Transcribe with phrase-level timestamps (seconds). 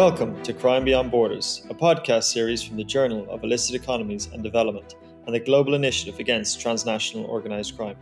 [0.00, 4.42] Welcome to Crime Beyond Borders, a podcast series from the Journal of Illicit Economies and
[4.42, 4.94] Development
[5.26, 7.98] and the Global Initiative Against Transnational Organised Crime.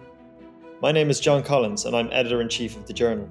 [0.81, 3.29] My name is John Collins and I'm editor in chief of the journal.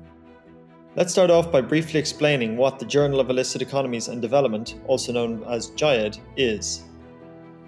[0.97, 5.13] Let's start off by briefly explaining what the Journal of Illicit Economies and Development, also
[5.13, 6.83] known as JIED, is.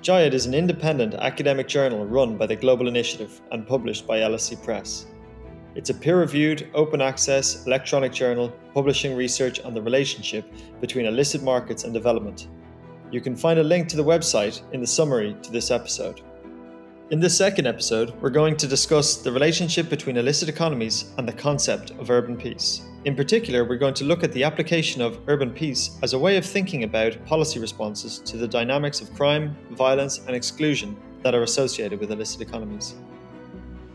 [0.02, 4.61] JIED is an independent academic journal run by the Global Initiative and published by LSE
[4.66, 5.05] Press.
[5.79, 10.43] It's a peer reviewed, open access electronic journal publishing research on the relationship
[10.82, 12.50] between illicit markets and development.
[13.14, 16.19] You can find a link to the website in the summary to this episode.
[17.11, 21.32] In this second episode, we're going to discuss the relationship between illicit economies and the
[21.32, 22.82] concept of urban peace.
[23.05, 26.36] In particular, we're going to look at the application of urban peace as a way
[26.36, 31.43] of thinking about policy responses to the dynamics of crime, violence, and exclusion that are
[31.43, 32.95] associated with illicit economies.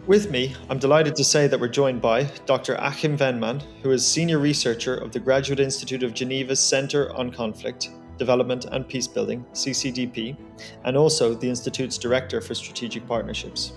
[0.06, 2.74] With me, I'm delighted to say that we're joined by Dr.
[2.74, 7.88] Achim Wennmann, who is Senior Researcher of the Graduate Institute of Geneva's Centre on Conflict,
[8.18, 10.36] Development and Peacebuilding, CCDP,
[10.84, 13.72] and also the Institute's Director for Strategic Partnerships.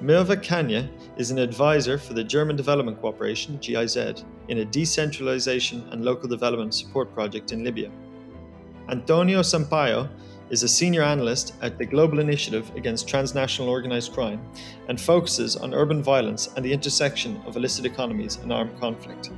[0.00, 6.02] Merve Kanya is an advisor for the German Development Cooperation, GIZ, in a decentralization and
[6.02, 7.90] local development support project in Libya.
[8.88, 10.08] Antonio Sampaio
[10.50, 14.40] is a senior analyst at the Global Initiative Against Transnational Organized Crime
[14.88, 19.30] and focuses on urban violence and the intersection of illicit economies and armed conflict.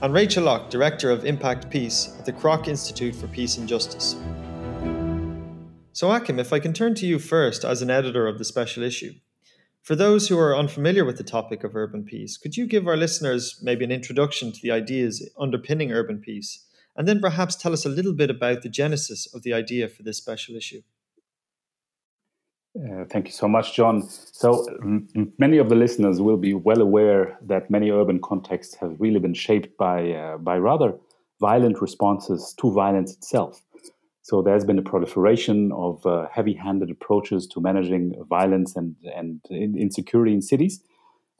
[0.00, 4.16] And Rachel Locke, Director of Impact Peace at the Kroc Institute for Peace and Justice.
[5.92, 8.84] So, Achim, if I can turn to you first as an editor of the special
[8.84, 9.14] issue.
[9.82, 12.96] For those who are unfamiliar with the topic of urban peace, could you give our
[12.96, 16.66] listeners maybe an introduction to the ideas underpinning urban peace
[16.98, 20.02] and then perhaps tell us a little bit about the genesis of the idea for
[20.02, 20.82] this special issue.
[22.76, 24.02] Uh, thank you so much, John.
[24.02, 28.96] So, m- many of the listeners will be well aware that many urban contexts have
[28.98, 30.94] really been shaped by, uh, by rather
[31.40, 33.62] violent responses to violence itself.
[34.22, 39.40] So, there's been a proliferation of uh, heavy handed approaches to managing violence and, and
[39.50, 40.82] insecurity in cities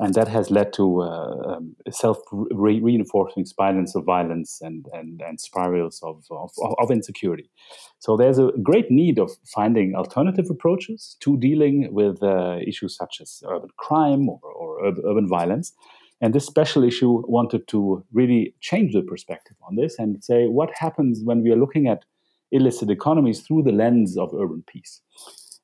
[0.00, 5.40] and that has led to uh, um, self reinforcing spirals of violence and, and, and
[5.40, 7.50] spirals of, of, of, insecurity.
[7.98, 13.18] So there's a great need of finding alternative approaches to dealing with uh, issues such
[13.20, 15.72] as urban crime or, or urban violence.
[16.20, 20.70] And this special issue wanted to really change the perspective on this and say what
[20.74, 22.04] happens when we are looking at
[22.50, 25.00] illicit economies through the lens of urban peace.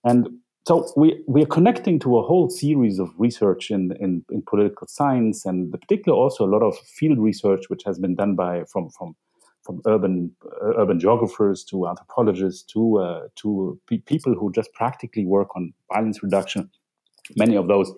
[0.05, 0.29] And
[0.67, 4.87] so we, we are connecting to a whole series of research in, in, in, political
[4.87, 8.89] science and particularly also a lot of field research which has been done by from
[8.91, 9.15] from
[9.63, 15.25] from urban uh, urban geographers to anthropologists to uh, to pe- people who just practically
[15.25, 16.71] work on violence reduction.
[17.37, 17.93] Many of those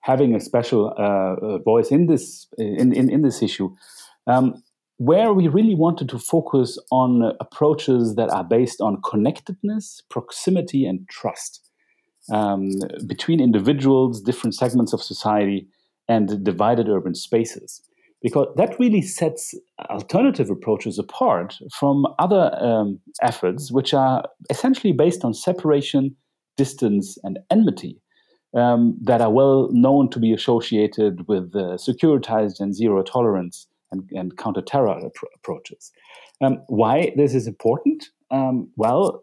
[0.00, 3.74] having a special uh, uh voice in this in, in, in this issue
[4.26, 4.62] um,
[4.96, 11.08] where we really wanted to focus on approaches that are based on connectedness proximity and
[11.08, 11.69] trust
[12.30, 12.70] um,
[13.06, 15.66] between individuals, different segments of society,
[16.08, 17.82] and divided urban spaces.
[18.22, 19.54] Because that really sets
[19.88, 26.14] alternative approaches apart from other um, efforts, which are essentially based on separation,
[26.56, 27.98] distance, and enmity,
[28.54, 34.08] um, that are well known to be associated with uh, securitized and zero tolerance and,
[34.12, 35.00] and counter terror
[35.34, 35.90] approaches.
[36.42, 38.06] Um, why this is important?
[38.30, 39.22] Um, well,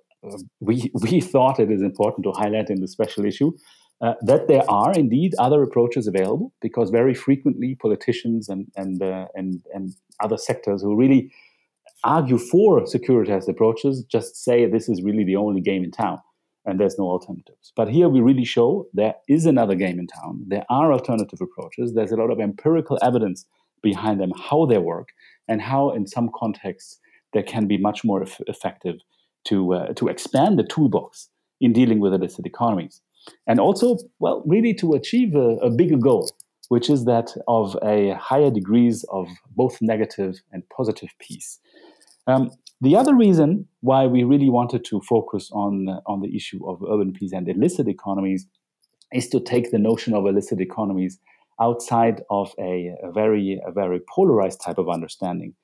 [0.59, 3.51] we, we thought it is important to highlight in the special issue
[4.01, 9.27] uh, that there are indeed other approaches available because very frequently politicians and, and, uh,
[9.33, 11.31] and, and other sectors who really
[12.03, 16.19] argue for securitized approaches just say this is really the only game in town
[16.65, 17.71] and there's no alternatives.
[17.75, 20.43] But here we really show there is another game in town.
[20.47, 21.93] There are alternative approaches.
[21.93, 23.45] There's a lot of empirical evidence
[23.81, 25.07] behind them, how they work,
[25.47, 26.99] and how in some contexts
[27.33, 28.97] they can be much more effective
[29.47, 33.01] to uh, to expand the toolbox in dealing with illicit economies,
[33.47, 36.29] and also, well, really to achieve a, a bigger goal,
[36.69, 41.59] which is that of a higher degrees of both negative and positive peace.
[42.27, 42.51] Um,
[42.81, 46.83] the other reason why we really wanted to focus on uh, on the issue of
[46.83, 48.45] urban peace and illicit economies
[49.13, 51.19] is to take the notion of illicit economies
[51.59, 55.55] outside of a, a very a very polarized type of understanding.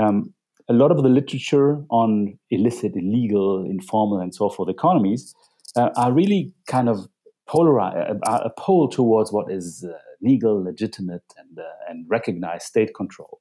[0.00, 0.32] Um,
[0.68, 5.34] a lot of the literature on illicit, illegal, informal, and so forth economies
[5.76, 7.06] uh, are really kind of
[7.46, 12.94] polarized, uh, a pole towards what is uh, legal, legitimate, and, uh, and recognized state
[12.94, 13.40] control.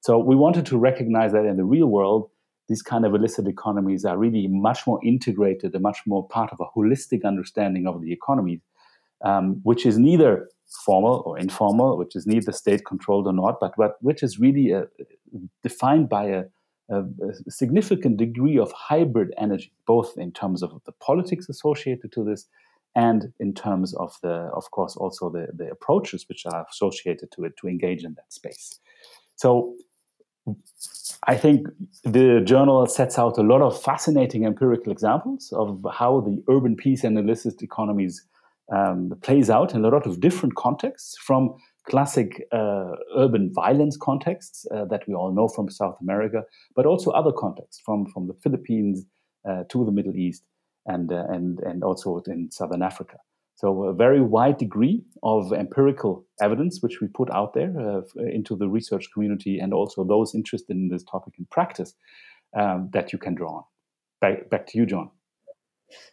[0.00, 2.30] So we wanted to recognize that in the real world,
[2.68, 6.60] these kind of illicit economies are really much more integrated and much more part of
[6.60, 8.60] a holistic understanding of the economy,
[9.24, 10.48] um, which is neither
[10.84, 14.72] formal or informal, which is neither state controlled or not, but what, which is really
[14.72, 14.86] a, uh,
[15.62, 16.44] defined by a
[16.88, 17.02] a,
[17.48, 22.46] significant degree of hybridity, both in terms of the politics associated to this
[22.94, 27.44] and in terms of the, of course, also the, the approaches which are associated to
[27.44, 28.80] it to engage in that space.
[29.34, 29.74] So
[31.24, 31.66] I think
[32.04, 37.04] the journal sets out a lot of fascinating empirical examples of how the urban peace
[37.04, 38.22] and illicit economies
[38.72, 41.54] um, plays out in a lot of different contexts, from
[41.88, 46.42] classic uh, urban violence contexts uh, that we all know from South America,
[46.74, 49.06] but also other contexts from, from the Philippines
[49.48, 50.44] uh, to the Middle East
[50.86, 53.16] and, uh, and, and also in Southern Africa.
[53.54, 58.54] So, a very wide degree of empirical evidence, which we put out there uh, into
[58.54, 61.94] the research community and also those interested in this topic in practice
[62.54, 63.64] um, that you can draw on.
[64.20, 65.10] Back, back to you, John.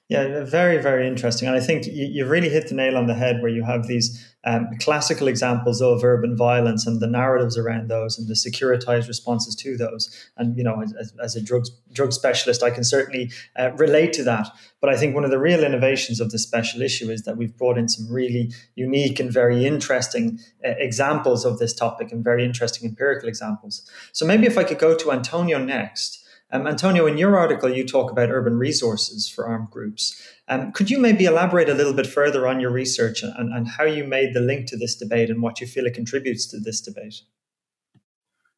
[0.10, 1.48] Yeah, very, very interesting.
[1.48, 3.88] And I think you, you really hit the nail on the head where you have
[3.88, 9.08] these um, classical examples of urban violence and the narratives around those and the securitized
[9.08, 10.30] responses to those.
[10.38, 14.24] And, you know, as, as a drugs, drug specialist, I can certainly uh, relate to
[14.25, 14.50] that.
[14.81, 17.58] But I think one of the real innovations of this special issue is that we've
[17.58, 22.44] brought in some really unique and very interesting uh, examples of this topic and very
[22.44, 23.90] interesting empirical examples.
[24.12, 26.20] So maybe if I could go to Antonio next.
[26.53, 30.21] Um, Antonio, in your article, you talk about urban resources for armed groups.
[30.47, 33.85] Um, could you maybe elaborate a little bit further on your research and, and how
[33.85, 36.79] you made the link to this debate and what you feel it contributes to this
[36.79, 37.21] debate?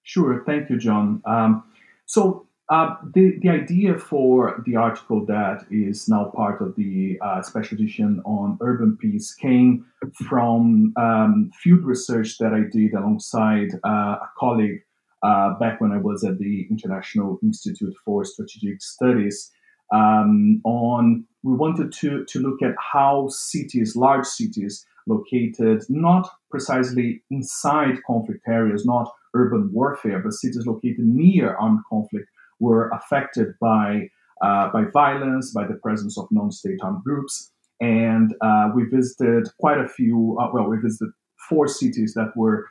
[0.04, 0.44] Sure.
[0.46, 1.22] Thank you, John.
[1.26, 1.64] Um,
[2.06, 7.42] so, uh, the, the idea for the article that is now part of the uh,
[7.44, 9.86] special edition on urban peace came
[10.28, 14.82] from um, field research that I did alongside uh, a colleague
[15.24, 19.52] uh, back when I was at the International Institute for Strategic Studies.
[19.94, 27.24] Um, on we wanted to to look at how cities, large cities, located not precisely
[27.30, 32.30] inside conflict areas, not urban warfare, but cities located near armed conflict,
[32.60, 34.10] were affected by
[34.42, 39.80] uh, by violence, by the presence of non-state armed groups, and uh, we visited quite
[39.80, 40.38] a few.
[40.40, 41.12] Uh, well, we visited
[41.48, 42.66] four cities that were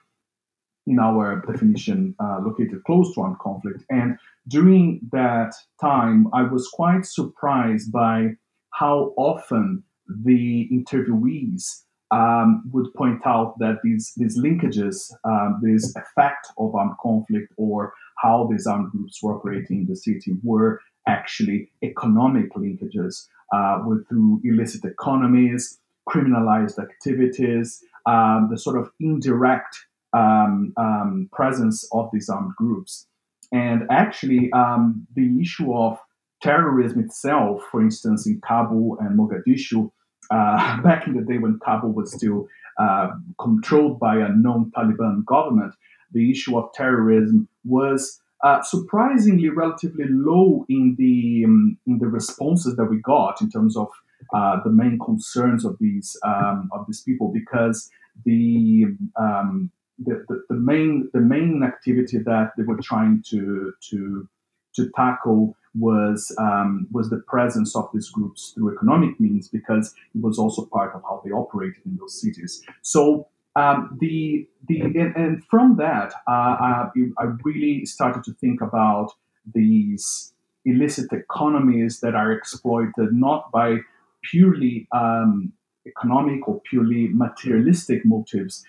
[0.86, 3.84] in our definition, uh, located close to armed conflict.
[3.90, 8.36] And during that time, I was quite surprised by
[8.70, 16.48] how often the interviewees um, would point out that these, these linkages, um, this effect
[16.58, 21.70] of armed conflict or how these armed groups were operating in the city were actually
[21.82, 25.78] economic linkages uh, with, through illicit economies,
[26.08, 29.76] criminalized activities, um, the sort of indirect
[30.14, 33.06] um, um, presence of these armed groups.
[33.52, 35.98] And actually, um, the issue of
[36.42, 39.90] terrorism itself, for instance, in Kabul and Mogadishu,
[40.30, 42.46] uh, back in the day when Kabul was still
[42.78, 45.74] uh, controlled by a non Taliban government,
[46.12, 52.76] the issue of terrorism was uh, surprisingly relatively low in the um, in the responses
[52.76, 53.88] that we got in terms of
[54.34, 57.90] uh, the main concerns of these um, of these people because
[58.24, 58.84] the
[59.16, 64.28] um, the, the, the, main the main activity that they were trying to to
[64.74, 70.20] to tackle was um, was the presence of these groups through economic means because it
[70.20, 72.62] was also part of how they operated in those cities.
[72.82, 78.60] So um, the the and, and from that uh, I, I, really started to think
[78.60, 79.12] about
[79.54, 80.32] these
[80.64, 83.78] illicit economies that are exploited not by
[84.22, 85.52] purely um,
[85.86, 88.64] economic or purely materialistic motives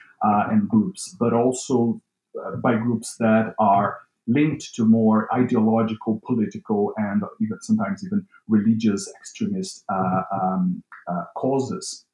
[0.49, 2.01] and groups, but also
[2.43, 9.11] uh, by groups that are linked to more ideological, political, and even sometimes even religious
[9.19, 12.05] extremist uh, um, uh, causes.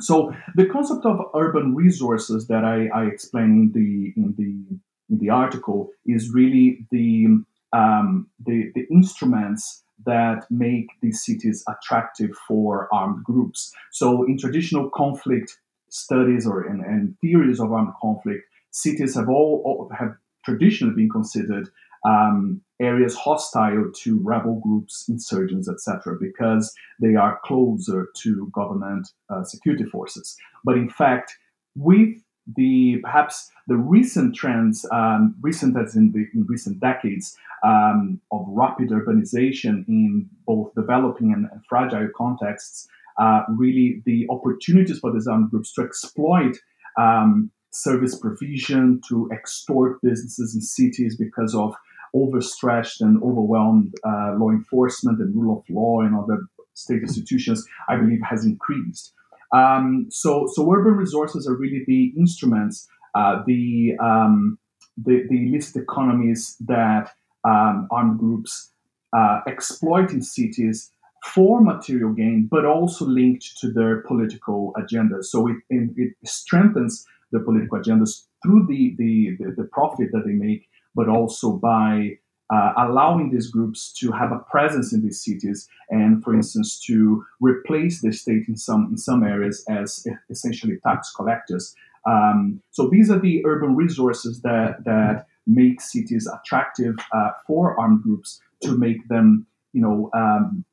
[0.00, 4.78] So the concept of urban resources that I, I explain in the in the
[5.10, 7.26] in the article is really the
[7.72, 13.72] um, the, the instruments that make these cities attractive for armed groups.
[13.92, 15.58] So, in traditional conflict
[15.94, 21.68] studies or in, and theories of armed conflict, cities have all, have traditionally been considered
[22.04, 29.44] um, areas hostile to rebel groups, insurgents, etc., because they are closer to government uh,
[29.44, 30.36] security forces.
[30.64, 31.38] But in fact,
[31.76, 32.18] with
[32.56, 38.44] the perhaps the recent trends, um, recent as in the in recent decades, um, of
[38.48, 42.86] rapid urbanization in both developing and, and fragile contexts,
[43.20, 46.56] uh, really the opportunities for these armed groups to exploit
[46.98, 51.74] um, service provision, to extort businesses in cities because of
[52.14, 56.38] overstretched and overwhelmed uh, law enforcement and rule of law and other
[56.74, 59.12] state institutions, I believe has increased.
[59.52, 64.58] Um, so, so urban resources are really the instruments, uh, the, um,
[64.96, 67.10] the, the economies that
[67.44, 68.72] um, armed groups
[69.16, 70.90] uh, exploiting cities
[71.24, 75.24] for material gain, but also linked to their political agendas.
[75.24, 80.32] So it, it strengthens the political agendas through the, the, the, the profit that they
[80.32, 82.18] make, but also by
[82.52, 87.24] uh, allowing these groups to have a presence in these cities and, for instance, to
[87.40, 91.74] replace the state in some in some areas as essentially tax collectors.
[92.06, 98.02] Um, so these are the urban resources that that make cities attractive uh, for armed
[98.02, 100.64] groups to make them, you know, um,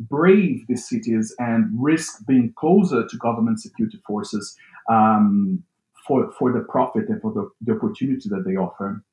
[0.00, 4.56] brave these cities and risk being closer to government security forces
[4.90, 5.62] um,
[6.06, 9.04] for for the profit and for the, the opportunity that they offer.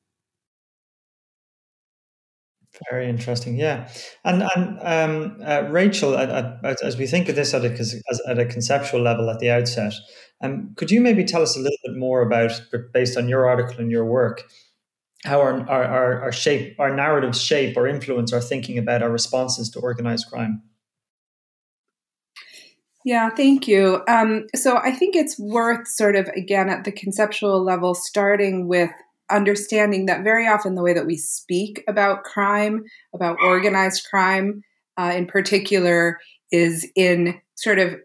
[2.90, 3.88] Very interesting, yeah.
[4.24, 8.44] And and um, uh, Rachel, as we think of this at a, as, at a
[8.44, 9.94] conceptual level at the outset,
[10.42, 12.60] um, could you maybe tell us a little bit more about,
[12.92, 14.44] based on your article and your work,
[15.24, 19.10] how our our, our, our shape, our narratives shape or influence our thinking about our
[19.10, 20.62] responses to organized crime?
[23.08, 24.02] Yeah, thank you.
[24.06, 28.90] Um, so I think it's worth sort of again at the conceptual level, starting with
[29.30, 32.84] understanding that very often the way that we speak about crime,
[33.14, 34.60] about organized crime
[35.00, 36.18] uh, in particular,
[36.52, 37.96] is in sort of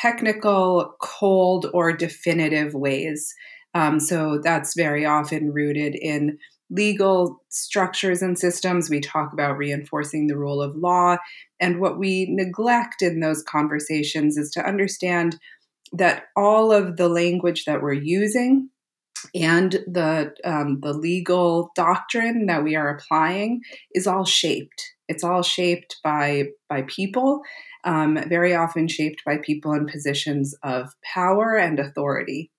[0.00, 3.34] technical, cold, or definitive ways.
[3.74, 6.38] Um, so that's very often rooted in
[6.70, 8.90] legal structures and systems.
[8.90, 11.16] We talk about reinforcing the rule of law.
[11.60, 15.38] And what we neglect in those conversations is to understand
[15.92, 18.70] that all of the language that we're using
[19.34, 23.62] and the um, the legal doctrine that we are applying
[23.94, 24.82] is all shaped.
[25.08, 27.40] It's all shaped by by people,
[27.84, 32.50] um, very often shaped by people in positions of power and authority,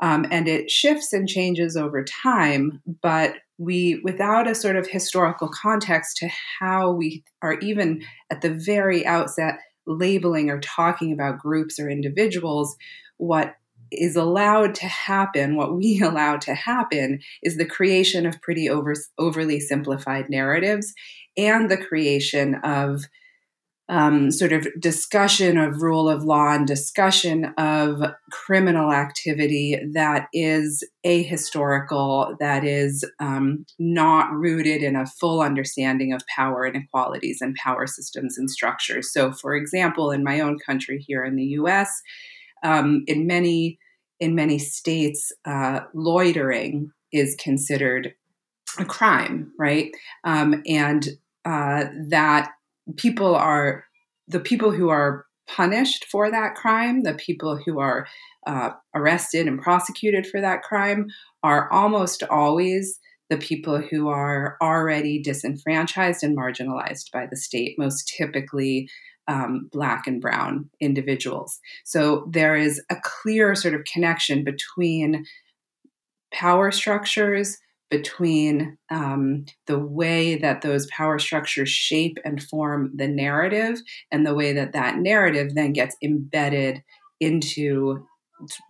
[0.00, 2.82] um, and it shifts and changes over time.
[3.02, 8.50] But we, without a sort of historical context to how we are even at the
[8.52, 12.76] very outset labeling or talking about groups or individuals,
[13.16, 13.54] what
[13.92, 18.94] is allowed to happen, what we allow to happen, is the creation of pretty over,
[19.18, 20.92] overly simplified narratives
[21.36, 23.04] and the creation of
[23.88, 30.82] um, sort of discussion of rule of law and discussion of criminal activity that is
[31.04, 37.86] ahistorical, that is um, not rooted in a full understanding of power inequalities and power
[37.86, 39.12] systems and structures.
[39.12, 41.90] So, for example, in my own country here in the US,
[42.62, 43.78] um, in many
[44.20, 48.14] in many states, uh, loitering is considered
[48.78, 49.90] a crime, right?
[50.22, 51.06] Um, and
[51.44, 52.52] uh, that
[52.96, 53.84] people are
[54.28, 58.06] the people who are punished for that crime, the people who are
[58.46, 61.06] uh, arrested and prosecuted for that crime,
[61.42, 62.98] are almost always
[63.30, 68.88] the people who are already disenfranchised and marginalized by the state, most typically
[69.28, 71.58] um, black and brown individuals.
[71.84, 75.24] So there is a clear sort of connection between
[76.32, 77.58] power structures,
[77.90, 84.34] between um, the way that those power structures shape and form the narrative, and the
[84.34, 86.82] way that that narrative then gets embedded
[87.20, 88.06] into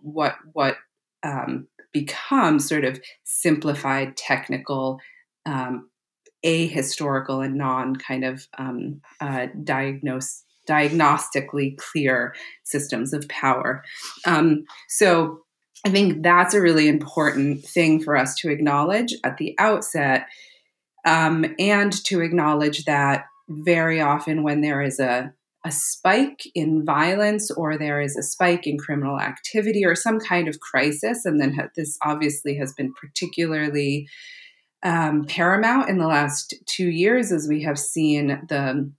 [0.01, 0.77] what what
[1.23, 4.99] um, becomes sort of simplified technical
[5.45, 5.89] um,
[6.45, 13.83] ahistorical and non kind of um, uh, diagnose diagnostically clear systems of power.
[14.25, 15.44] Um, so
[15.83, 20.27] I think that's a really important thing for us to acknowledge at the outset,
[21.05, 25.33] um, and to acknowledge that very often when there is a
[25.65, 30.47] a spike in violence or there is a spike in criminal activity or some kind
[30.47, 34.07] of crisis, and then this obviously has been particularly
[34.83, 38.91] um, paramount in the last two years as we have seen the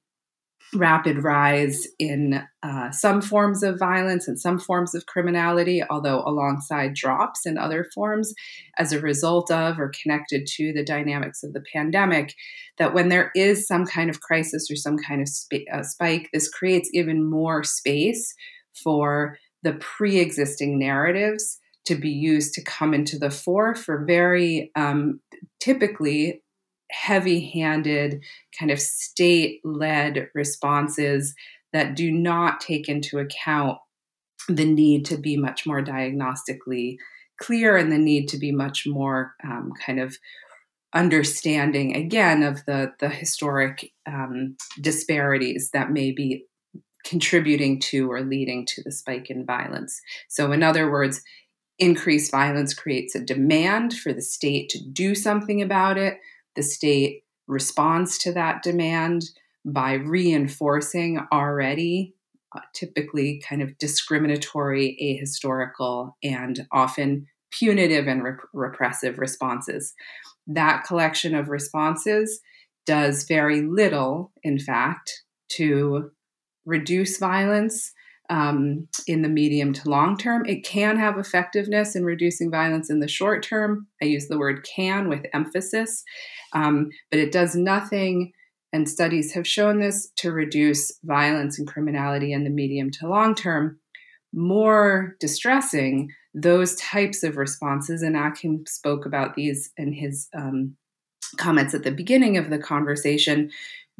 [0.74, 6.94] rapid rise in uh, some forms of violence and some forms of criminality, although alongside
[6.94, 8.32] drops in other forms
[8.78, 12.34] as a result of or connected to the dynamics of the pandemic.
[12.78, 16.28] That when there is some kind of crisis or some kind of sp- uh, spike,
[16.32, 18.34] this creates even more space
[18.82, 24.70] for the pre existing narratives to be used to come into the fore for very
[24.76, 25.20] um,
[25.60, 26.42] typically
[26.90, 28.22] heavy handed,
[28.58, 31.34] kind of state led responses
[31.72, 33.78] that do not take into account
[34.48, 36.96] the need to be much more diagnostically
[37.40, 40.16] clear and the need to be much more um, kind of
[40.94, 46.46] understanding again of the the historic um, disparities that may be
[47.04, 50.00] contributing to or leading to the spike in violence.
[50.28, 51.22] So, in other words,
[51.78, 56.18] increased violence creates a demand for the state to do something about it,
[56.56, 59.22] the state responds to that demand
[59.64, 62.14] by reinforcing already
[62.56, 69.94] uh, typically kind of discriminatory, ahistorical, and often punitive and rep- repressive responses.
[70.46, 72.40] That collection of responses
[72.86, 76.10] does very little, in fact, to
[76.64, 77.92] reduce violence
[78.30, 80.44] um, in the medium to long term.
[80.46, 83.86] It can have effectiveness in reducing violence in the short term.
[84.02, 86.02] I use the word can with emphasis,
[86.52, 88.32] um, but it does nothing,
[88.72, 93.34] and studies have shown this, to reduce violence and criminality in the medium to long
[93.34, 93.78] term.
[94.32, 100.76] More distressing, those types of responses, and Achim spoke about these in his um,
[101.38, 103.50] comments at the beginning of the conversation,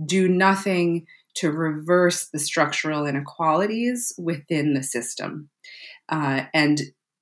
[0.05, 1.07] do nothing
[1.37, 5.49] to reverse the structural inequalities within the system.
[6.09, 6.81] Uh, and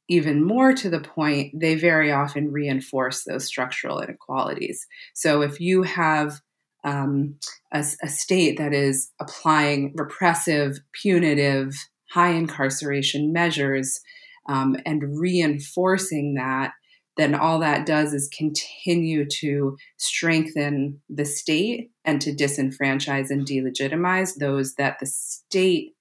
[0.08, 4.86] even more to the point, they very often reinforce those structural inequalities.
[5.14, 6.40] So if you have
[6.84, 7.36] um,
[7.72, 11.74] a, a state that is applying repressive, punitive,
[12.10, 14.00] high incarceration measures
[14.48, 16.72] um, and reinforcing that,
[17.16, 24.36] then all that does is continue to strengthen the state and to disenfranchise and delegitimize
[24.38, 25.92] those that the state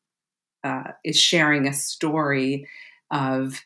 [0.64, 2.68] uh, is sharing a story
[3.12, 3.62] of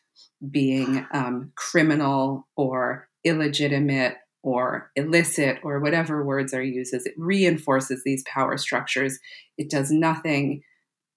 [0.50, 8.02] being um, criminal or illegitimate or illicit or whatever words are used as it reinforces
[8.04, 9.18] these power structures.
[9.56, 10.62] It does nothing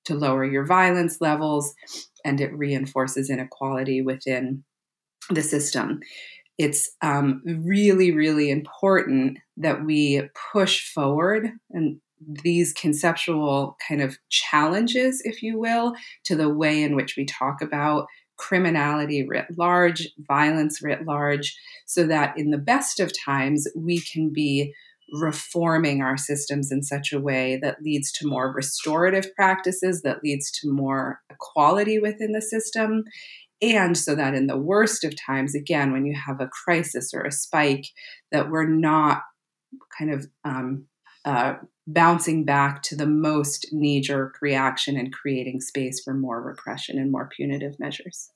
[0.06, 1.74] to lower your violence levels
[2.26, 4.64] and it reinforces inequality within
[5.30, 6.00] the system.
[6.58, 12.00] It's um, really, really important that we push forward and
[12.44, 15.94] these conceptual kind of challenges, if you will,
[16.26, 18.06] to the way in which we talk about
[18.38, 24.32] criminality writ large, violence writ large, so that in the best of times we can
[24.34, 24.74] be
[25.14, 30.50] reforming our systems in such a way that leads to more restorative practices, that leads
[30.50, 33.04] to more equality within the system,
[33.62, 37.22] and so that in the worst of times, again, when you have a crisis or
[37.22, 37.86] a spike,
[38.32, 39.22] that we're not
[39.98, 40.86] kind of um,
[41.26, 46.98] uh, bouncing back to the most knee jerk reaction and creating space for more repression
[46.98, 48.32] and more punitive measures.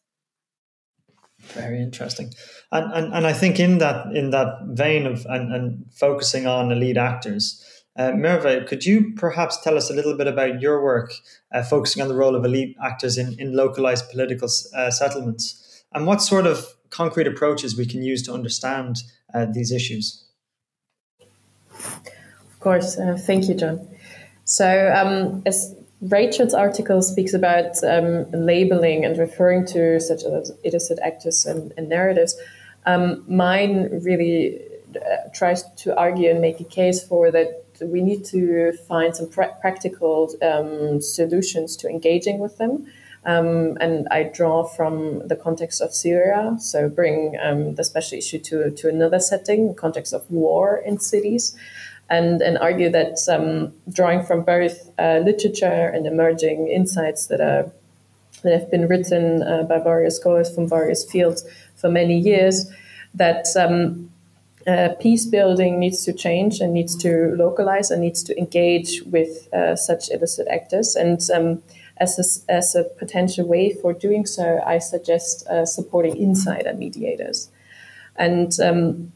[1.41, 2.33] Very interesting,
[2.71, 6.71] and, and and I think in that in that vein of and, and focusing on
[6.71, 7.63] elite actors,
[7.97, 11.13] uh, Merve, could you perhaps tell us a little bit about your work
[11.53, 16.05] uh, focusing on the role of elite actors in, in localized political uh, settlements and
[16.05, 18.97] what sort of concrete approaches we can use to understand
[19.33, 20.25] uh, these issues?
[21.71, 22.97] Of course.
[22.97, 23.87] Uh, thank you, John.
[24.43, 30.99] So, um, as Rachel's article speaks about um, labeling and referring to such as illicit
[31.01, 32.35] actors and, and narratives,
[32.85, 34.61] um, mine really
[34.95, 39.29] uh, tries to argue and make a case for that we need to find some
[39.29, 42.87] pra- practical um, solutions to engaging with them.
[43.25, 48.37] Um, and I draw from the context of Syria, so bring um, the special issue
[48.39, 51.55] to, to another setting, context of war in cities,
[52.07, 57.71] and, and argue that um, drawing from both uh, literature and emerging insights that are
[58.43, 61.43] that have been written uh, by various scholars from various fields
[61.75, 62.69] for many years,
[63.15, 64.11] that um,
[64.67, 69.53] uh, peace building needs to change and needs to localize and needs to engage with
[69.53, 70.95] uh, such illicit actors.
[70.95, 71.63] And um,
[71.97, 72.17] as,
[72.49, 77.49] a, as a potential way for doing so, I suggest uh, supporting insider mediators.
[78.15, 79.11] And um,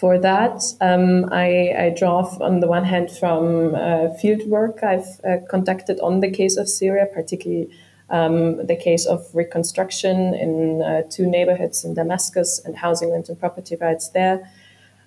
[0.00, 5.20] for that, um, I, I, draw on the one hand from uh, field work I've
[5.24, 7.70] uh, conducted on the case of Syria, particularly
[8.10, 13.76] um, the case of reconstruction in uh, two neighborhoods in Damascus and housing and property
[13.76, 14.50] rights there.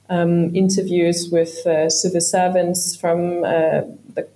[0.10, 3.82] Um, interviews with uh, civil servants from uh,
[4.14, 4.28] the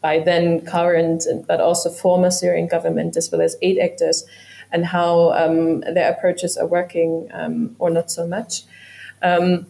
[0.00, 4.24] by then current but also former Syrian government as well as aid actors
[4.70, 8.64] and how um, their approaches are working um, or not so much.
[9.22, 9.66] Um,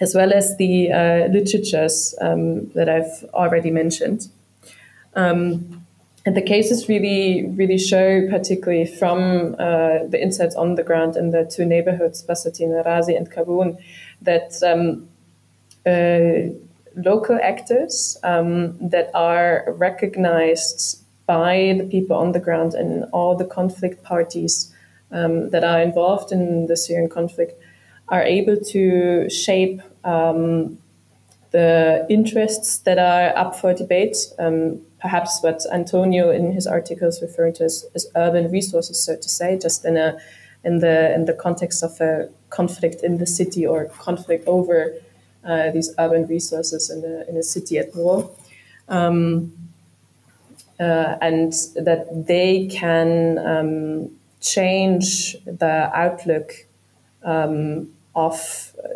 [0.00, 4.28] as well as the uh, literatures um, that I've already mentioned.
[5.14, 5.86] Um,
[6.28, 11.30] and the cases really, really show, particularly from uh, the insights on the ground in
[11.30, 13.78] the two neighborhoods, Basatin Razi and Karun,
[14.20, 15.08] that um,
[15.86, 16.52] uh,
[17.02, 23.46] local actors um, that are recognized by the people on the ground and all the
[23.46, 24.70] conflict parties
[25.10, 27.58] um, that are involved in the Syrian conflict
[28.08, 30.76] are able to shape um,
[31.52, 37.20] the interests that are up for debate um, perhaps what Antonio in his article is
[37.22, 40.18] referring to as, as urban resources, so to say, just in a
[40.64, 44.94] in the in the context of a conflict in the city or conflict over
[45.44, 48.30] uh, these urban resources in a, in a city at war.
[48.88, 49.52] Um,
[50.80, 56.52] uh, and that they can um, change the outlook
[57.24, 58.88] um, of uh,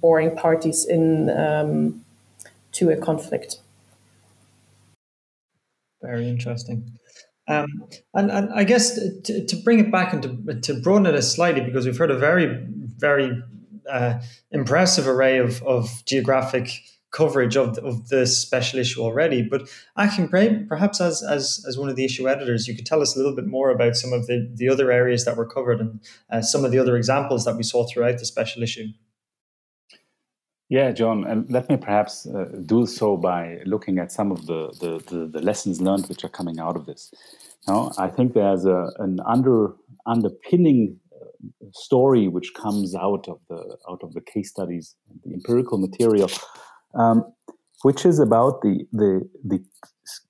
[0.00, 2.02] warring parties in um,
[2.72, 3.58] to a conflict.
[6.02, 6.98] Very interesting.
[7.48, 7.66] Um,
[8.14, 11.60] and, and I guess to, to bring it back and to, to broaden it slightly,
[11.60, 12.66] because we've heard a very,
[12.98, 13.32] very
[13.90, 16.70] uh, impressive array of, of geographic
[17.12, 19.42] coverage of, of this special issue already.
[19.42, 23.02] But I Achim, perhaps as, as, as one of the issue editors, you could tell
[23.02, 25.80] us a little bit more about some of the, the other areas that were covered
[25.80, 28.86] and uh, some of the other examples that we saw throughout the special issue.
[30.72, 34.70] Yeah, John, and let me perhaps uh, do so by looking at some of the,
[34.80, 37.12] the, the, the, lessons learned which are coming out of this.
[37.68, 39.74] Now, I think there's a, an under
[40.06, 45.76] underpinning uh, story which comes out of the out of the case studies, the empirical
[45.76, 46.30] material,
[46.94, 47.22] um,
[47.82, 49.62] which is about the, the the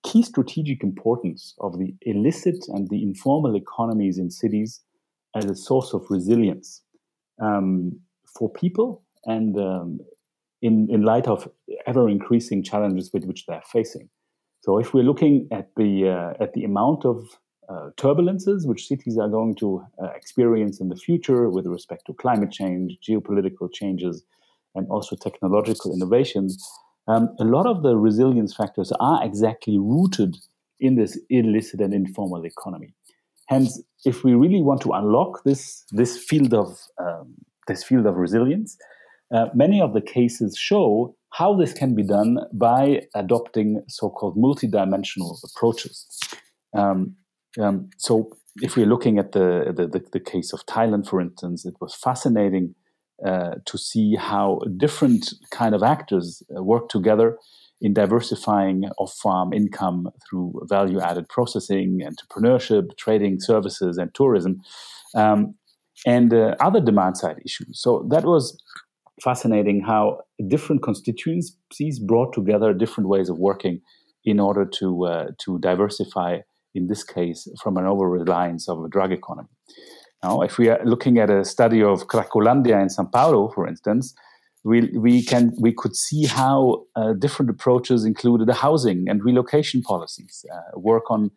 [0.03, 4.81] key strategic importance of the illicit and the informal economies in cities
[5.37, 6.83] as a source of resilience
[7.41, 7.93] um,
[8.37, 10.01] for people and um,
[10.63, 11.49] in, in light of
[11.87, 14.09] ever increasing challenges with which they're facing.
[14.61, 17.17] So if we're looking at the uh, at the amount of
[17.69, 22.15] uh, turbulences which cities are going to uh, experience in the future with respect to
[22.15, 24.25] climate change, geopolitical changes,
[24.75, 26.57] and also technological innovations,
[27.09, 30.37] um, a lot of the resilience factors are exactly rooted
[30.79, 32.95] in this illicit and informal economy.
[33.49, 37.35] Hence, if we really want to unlock this this field of um,
[37.67, 38.77] this field of resilience,
[39.33, 45.37] uh, many of the cases show how this can be done by adopting so-called multidimensional
[45.45, 46.07] approaches.
[46.75, 47.17] Um,
[47.61, 51.65] um, so, if we're looking at the, the, the, the, case of Thailand, for instance,
[51.65, 52.75] it was fascinating
[53.25, 57.39] uh, to see how different kind of actors uh, work together
[57.81, 64.61] in diversifying off-farm income through value-added processing, entrepreneurship, trading services, and tourism,
[65.15, 65.55] um,
[66.07, 67.81] and uh, other demand-side issues.
[67.81, 68.61] So that was
[69.23, 73.81] fascinating how different constituencies brought together different ways of working
[74.25, 76.39] in order to uh, to diversify
[76.75, 79.49] in this case from an over reliance of a drug economy.
[80.23, 84.15] Now, if we are looking at a study of Cracolandia in Sao Paulo, for instance,
[84.65, 89.83] we, we can we could see how uh, different approaches included the housing and relocation
[89.83, 91.31] policies, uh, work on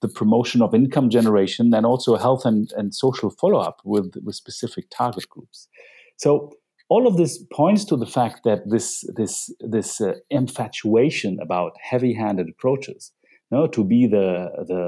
[0.00, 4.34] the promotion of income generation, and also health and, and social follow up with, with
[4.34, 5.68] specific target groups.
[6.16, 6.52] So
[6.92, 9.34] all of this points to the fact that this this
[9.76, 13.12] this uh, infatuation about heavy-handed approaches,
[13.50, 14.28] you know, to be the
[14.70, 14.82] the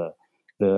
[0.63, 0.75] the,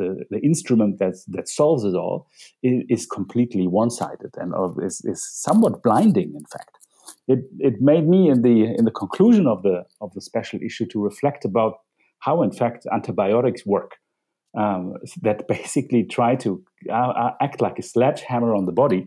[0.00, 2.26] the, the instrument that that solves it all
[2.62, 6.32] is, is completely one-sided and of, is, is somewhat blinding.
[6.34, 6.74] In fact,
[7.28, 10.86] it it made me in the in the conclusion of the of the special issue
[10.92, 11.74] to reflect about
[12.26, 13.92] how, in fact, antibiotics work.
[14.62, 14.94] Um,
[15.26, 16.50] that basically try to
[16.88, 19.02] uh, uh act like a sledgehammer on the body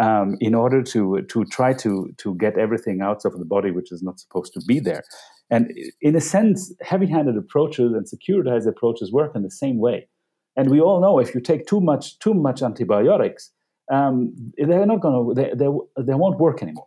[0.00, 3.92] um, in order to to try to to get everything out of the body which
[3.92, 5.02] is not supposed to be there.
[5.50, 10.08] And in a sense, heavy-handed approaches and securitized approaches work in the same way.
[10.56, 13.50] And we all know if you take too much too much antibiotics,
[13.92, 15.70] um, they're not going to they, they,
[16.02, 16.86] they won't work anymore.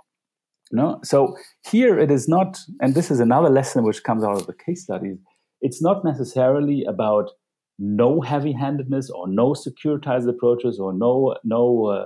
[0.71, 1.37] No, so
[1.71, 4.83] here it is not, and this is another lesson which comes out of the case
[4.83, 5.17] studies.
[5.61, 7.29] It's not necessarily about
[7.77, 12.05] no heavy-handedness or no securitized approaches or no no uh,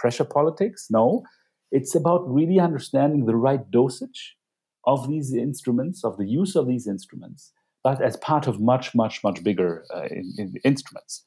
[0.00, 0.86] pressure politics.
[0.90, 1.22] No,
[1.70, 4.36] it's about really understanding the right dosage
[4.84, 7.52] of these instruments, of the use of these instruments,
[7.84, 11.24] but as part of much, much, much bigger uh, in, in instruments.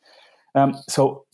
[0.55, 1.25] Um, so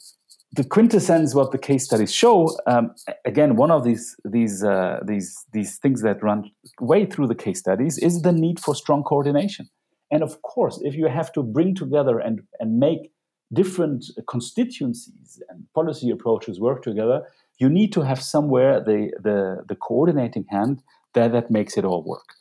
[0.54, 2.92] the quintessence what the case studies show um,
[3.26, 6.50] again one of these these uh, these these things that run
[6.82, 9.70] way through the case studies is the need for strong coordination
[10.12, 13.12] and of course if you have to bring together and and make
[13.52, 17.24] different constituencies and policy approaches work together,
[17.58, 20.82] you need to have somewhere the, the, the coordinating hand
[21.14, 22.36] that, that makes it all work.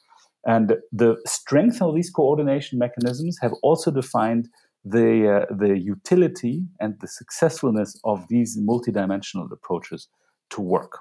[0.46, 4.48] And the strength of these coordination mechanisms have also defined
[4.84, 10.08] the, uh, the utility and the successfulness of these multidimensional approaches
[10.50, 11.00] to work.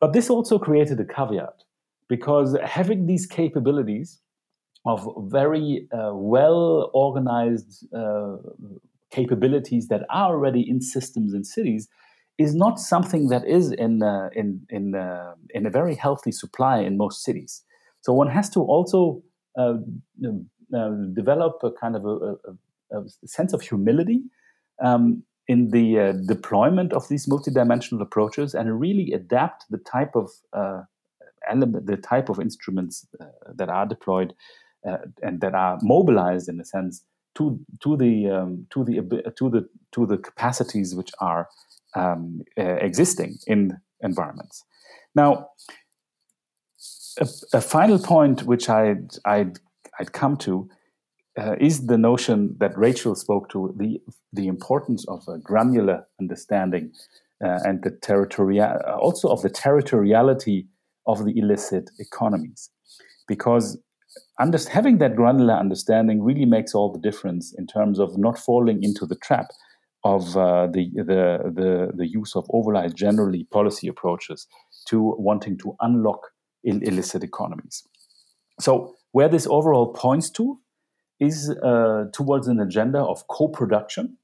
[0.00, 1.64] But this also created a caveat
[2.08, 4.20] because having these capabilities
[4.84, 8.36] of very uh, well organized uh,
[9.10, 11.88] capabilities that are already in systems and cities
[12.38, 16.78] is not something that is in uh, in in uh, in a very healthy supply
[16.80, 17.62] in most cities.
[18.02, 19.22] So one has to also
[19.58, 19.78] uh,
[20.74, 22.16] uh develop a kind of a,
[22.92, 24.22] a, a sense of humility
[24.82, 30.30] um, in the uh, deployment of these multidimensional approaches and really adapt the type of
[30.52, 30.82] uh,
[31.48, 33.06] element, the type of instruments
[33.54, 34.34] that are deployed
[35.22, 37.02] and that are mobilized in a sense
[37.36, 38.94] to to the um, to the
[39.36, 41.48] to the to the capacities which are
[41.94, 44.64] um, uh, existing in environments.
[45.14, 45.48] Now,
[47.18, 49.58] a, a, final point which I'd I'd,
[49.98, 50.68] I'd come to
[51.38, 54.00] uh, is the notion that Rachel spoke to the
[54.32, 56.92] the importance of a granular understanding
[57.44, 60.66] uh, and the territorial also of the territoriality
[61.06, 62.70] of the illicit economies,
[63.28, 63.78] because
[64.38, 68.82] under, having that granular understanding really makes all the difference in terms of not falling
[68.82, 69.46] into the trap
[70.04, 74.46] of uh, the, the, the, the use of overall generally policy approaches
[74.88, 76.20] to wanting to unlock
[76.64, 77.86] Ill- illicit economies.
[78.60, 80.58] So, where this overall points to
[81.20, 84.18] is uh, towards an agenda of co production,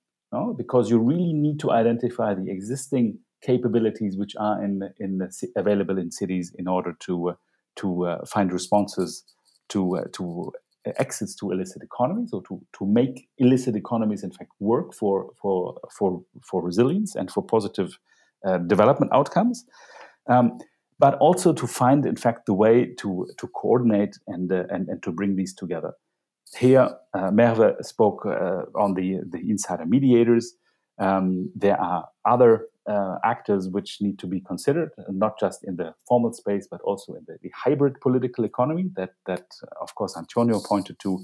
[0.57, 5.98] because you really need to identify the existing capabilities which are in, in the, available
[5.98, 7.35] in cities in order to, uh,
[7.76, 9.24] to uh, find responses
[9.68, 10.53] to uh, to
[10.98, 15.79] exits to illicit economies or to, to make illicit economies in fact work for for
[15.96, 17.98] for for resilience and for positive
[18.44, 19.64] uh, development outcomes.
[20.29, 20.59] Um,
[20.98, 25.03] but also to find in fact the way to to coordinate and uh, and, and
[25.03, 25.92] to bring these together.
[26.59, 30.55] Here uh, Merve spoke uh, on the the insider mediators
[31.03, 35.95] um, there are other uh, actors which need to be considered, not just in the
[36.09, 39.45] formal space, but also in the, the, hybrid political economy that, that,
[39.81, 41.19] of course, Antonio pointed to.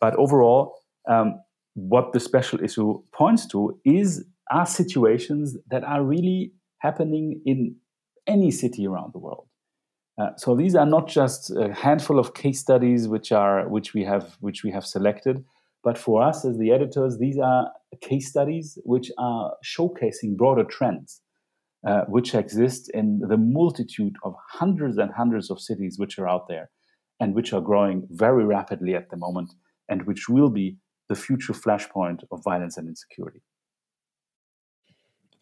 [0.00, 0.74] But overall,
[1.08, 1.40] um,
[1.74, 7.76] what the special issue points to is are situations that are really happening in
[8.26, 9.46] any city around the world.
[10.20, 14.04] Uh, so these are not just a handful of case studies which are which we
[14.04, 15.44] have which we have selected,
[15.84, 21.20] but for us as the editors, these are case studies which are showcasing broader trends,
[21.86, 26.48] uh, which exist in the multitude of hundreds and hundreds of cities which are out
[26.48, 26.70] there
[27.20, 29.54] and which are growing very rapidly at the moment
[29.88, 30.76] and which will be
[31.08, 33.40] the future flashpoint of violence and insecurity.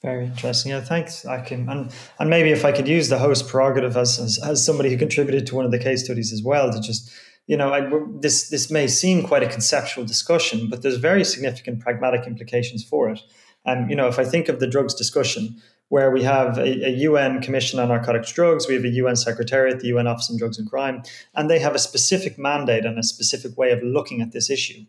[0.03, 0.71] Very interesting.
[0.71, 1.69] Yeah, thanks, Achim.
[1.69, 4.99] And and maybe if I could use the host prerogative as, as, as somebody who
[4.99, 7.11] contributed to one of the case studies as well to just
[7.47, 7.89] you know, I,
[8.21, 13.09] this this may seem quite a conceptual discussion, but there's very significant pragmatic implications for
[13.11, 13.21] it.
[13.65, 16.91] And you know, if I think of the drugs discussion, where we have a, a,
[16.91, 20.59] UN Commission on Narcotics Drugs, we have a UN Secretariat, the UN Office on Drugs
[20.59, 21.03] and Crime,
[21.35, 24.85] and they have a specific mandate and a specific way of looking at this issue.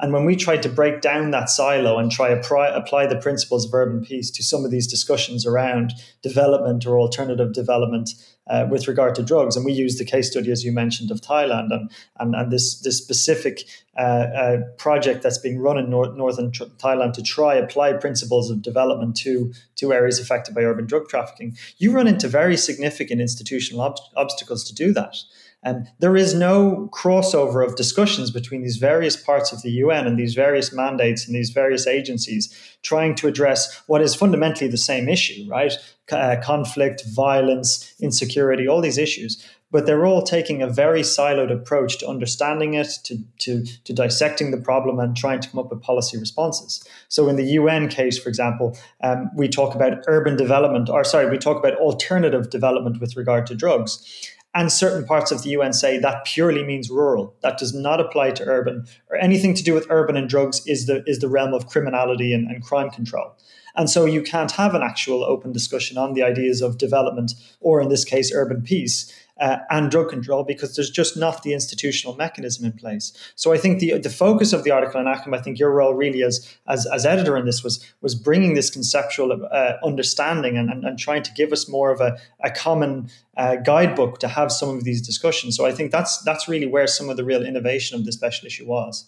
[0.00, 3.66] And when we tried to break down that silo and try to apply the principles
[3.66, 8.10] of urban peace to some of these discussions around development or alternative development
[8.50, 11.20] uh, with regard to drugs, and we used the case study, as you mentioned, of
[11.20, 13.62] Thailand and and, and this this specific
[13.96, 18.50] uh, uh, project that's being run in nor- northern tr- Thailand to try apply principles
[18.50, 21.56] of development to to areas affected by urban drug trafficking.
[21.78, 25.16] You run into very significant institutional ob- obstacles to do that.
[25.62, 30.18] And there is no crossover of discussions between these various parts of the UN and
[30.18, 35.08] these various mandates and these various agencies trying to address what is fundamentally the same
[35.08, 35.74] issue, right?
[36.10, 39.46] Uh, conflict, violence, insecurity, all these issues.
[39.72, 44.50] But they're all taking a very siloed approach to understanding it, to, to, to dissecting
[44.50, 46.84] the problem, and trying to come up with policy responses.
[47.06, 51.30] So, in the UN case, for example, um, we talk about urban development, or sorry,
[51.30, 54.04] we talk about alternative development with regard to drugs.
[54.52, 57.36] And certain parts of the UN say that purely means rural.
[57.42, 60.86] That does not apply to urban, or anything to do with urban and drugs is
[60.86, 63.36] the is the realm of criminality and, and crime control.
[63.76, 67.80] And so you can't have an actual open discussion on the ideas of development, or
[67.80, 72.14] in this case, urban peace, uh, and drug control because there's just not the institutional
[72.16, 73.12] mechanism in place.
[73.34, 75.94] So I think the the focus of the article, in Achim, I think your role
[75.94, 80.70] really as as, as editor in this was was bringing this conceptual uh, understanding and,
[80.70, 84.52] and, and, trying to give us more of a, a common uh, guidebook to have
[84.52, 85.56] some of these discussions.
[85.56, 88.46] So I think that's that's really where some of the real innovation of the special
[88.46, 89.06] issue was.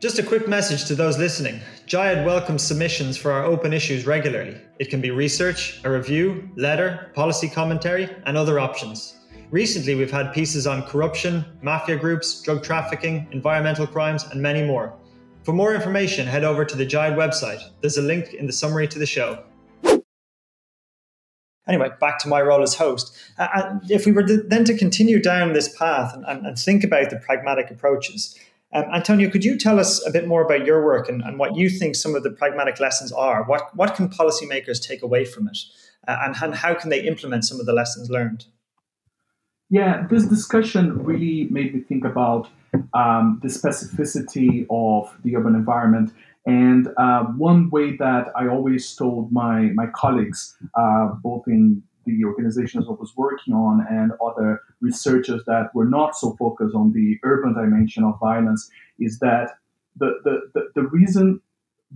[0.00, 1.60] Just a quick message to those listening.
[1.86, 4.56] JIED welcomes submissions for our open issues regularly.
[4.78, 9.16] It can be research, a review, letter, policy commentary, and other options.
[9.50, 14.94] Recently, we've had pieces on corruption, mafia groups, drug trafficking, environmental crimes, and many more.
[15.42, 17.60] For more information, head over to the JIED website.
[17.82, 19.44] There's a link in the summary to the show.
[21.68, 23.14] Anyway, back to my role as host.
[23.36, 26.84] Uh, if we were to, then to continue down this path and, and, and think
[26.84, 28.34] about the pragmatic approaches,
[28.72, 31.56] um, Antonio, could you tell us a bit more about your work and, and, what
[31.56, 33.42] you think some of the pragmatic lessons are?
[33.44, 35.58] What, what can policymakers take away from it?
[36.06, 38.46] Uh, and, and how can they implement some of the lessons learned?
[39.70, 42.48] Yeah, this discussion really made me think about
[42.94, 46.12] um, the specificity of the urban environment.
[46.46, 52.24] And uh, one way that I always told my, my colleagues, uh, both in the
[52.24, 57.18] organizations I was working on and other researchers that were not so focused on the
[57.24, 59.50] urban dimension of violence is that
[59.96, 61.40] the, the, the, the reason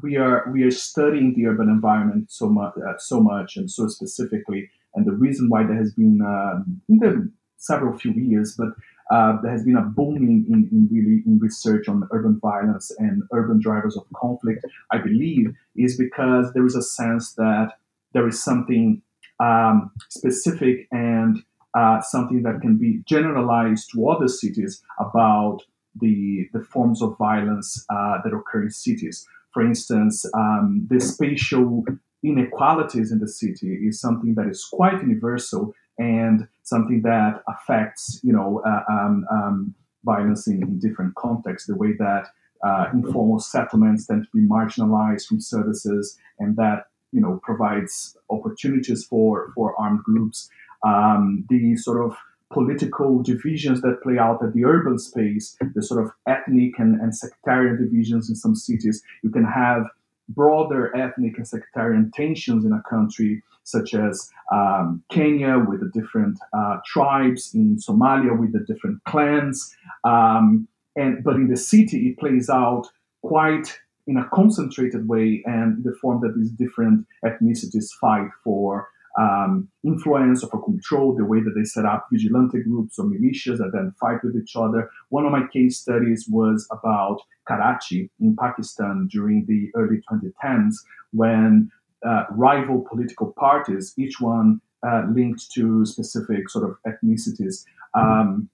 [0.02, 3.86] we are we are studying the urban environment so much uh, so much and so
[3.86, 8.70] specifically and the reason why there has been um, in the several few years but
[9.10, 13.22] uh, there has been a booming in, in, really in research on urban violence and
[13.32, 17.72] urban drivers of conflict, I believe, is because there is a sense that
[18.12, 19.02] there is something
[19.40, 21.42] um, specific and
[21.74, 25.60] uh, something that can be generalized to other cities about
[26.00, 29.26] the, the forms of violence uh, that occur in cities.
[29.52, 31.84] For instance, um, the spatial
[32.22, 38.32] inequalities in the city is something that is quite universal and something that affects, you
[38.32, 41.68] know, uh, um, um, violence in, in, different contexts.
[41.68, 42.28] The way that
[42.64, 49.04] uh, informal settlements tend to be marginalized from services, and that you know provides opportunities
[49.04, 50.50] for for armed groups.
[50.84, 52.16] Um, the sort of
[52.52, 57.16] political divisions that play out at the urban space, the sort of ethnic and, and
[57.16, 59.02] sectarian divisions in some cities.
[59.22, 59.86] You can have
[60.28, 66.38] broader ethnic and sectarian tensions in a country such as um, Kenya with the different
[66.52, 69.74] uh, tribes, in Somalia with the different clans,
[70.04, 72.88] um, and but in the city it plays out
[73.22, 78.88] quite in a concentrated way and the form that these different ethnicities fight for
[79.18, 83.58] um, influence or for control, the way that they set up vigilante groups or militias
[83.58, 84.90] that then fight with each other.
[85.10, 90.74] One of my case studies was about Karachi in Pakistan during the early 2010s
[91.12, 91.70] when
[92.04, 97.64] uh, rival political parties, each one uh, linked to specific sort of ethnicities,
[97.94, 98.50] um,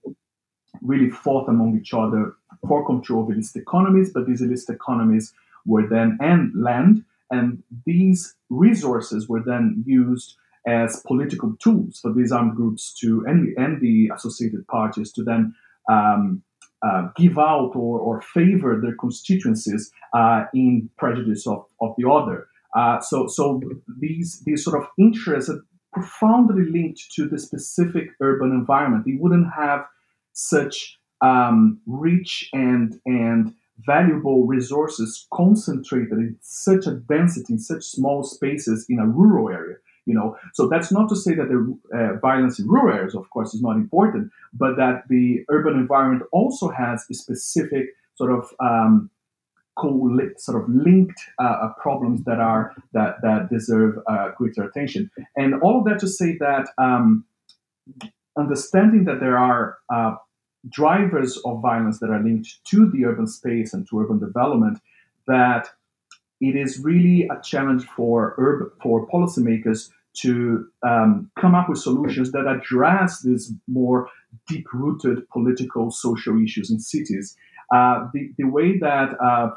[0.82, 2.34] really fought among each other
[2.68, 4.10] for control of illicit economies.
[4.12, 5.32] But these illicit economies
[5.66, 12.32] were then and land, and these resources were then used as political tools for these
[12.32, 15.54] armed groups to and, and the associated parties to then
[15.90, 16.42] um,
[16.82, 22.46] uh, give out or, or favor their constituencies uh, in prejudice of, of the other.
[22.76, 23.60] Uh, so, so
[23.98, 29.04] these these sort of interests are profoundly linked to the specific urban environment.
[29.04, 29.86] They wouldn't have
[30.32, 33.54] such um, rich and and
[33.86, 39.76] valuable resources concentrated in such a density in such small spaces in a rural area
[40.06, 43.28] you know so that's not to say that the uh, violence in rural areas of
[43.30, 49.10] course is not important but that the urban environment also has specific sort of um,
[50.36, 55.10] sort of linked uh, problems that are that that deserve uh, greater attention.
[55.36, 57.24] And all of that to say that um,
[58.36, 60.16] understanding that there are uh,
[60.68, 64.78] drivers of violence that are linked to the urban space and to urban development,
[65.26, 65.68] that
[66.40, 72.32] it is really a challenge for urban for policymakers to um, come up with solutions
[72.32, 74.08] that address these more
[74.48, 77.36] deep-rooted political social issues in cities.
[77.72, 79.50] Uh, the, the way that uh,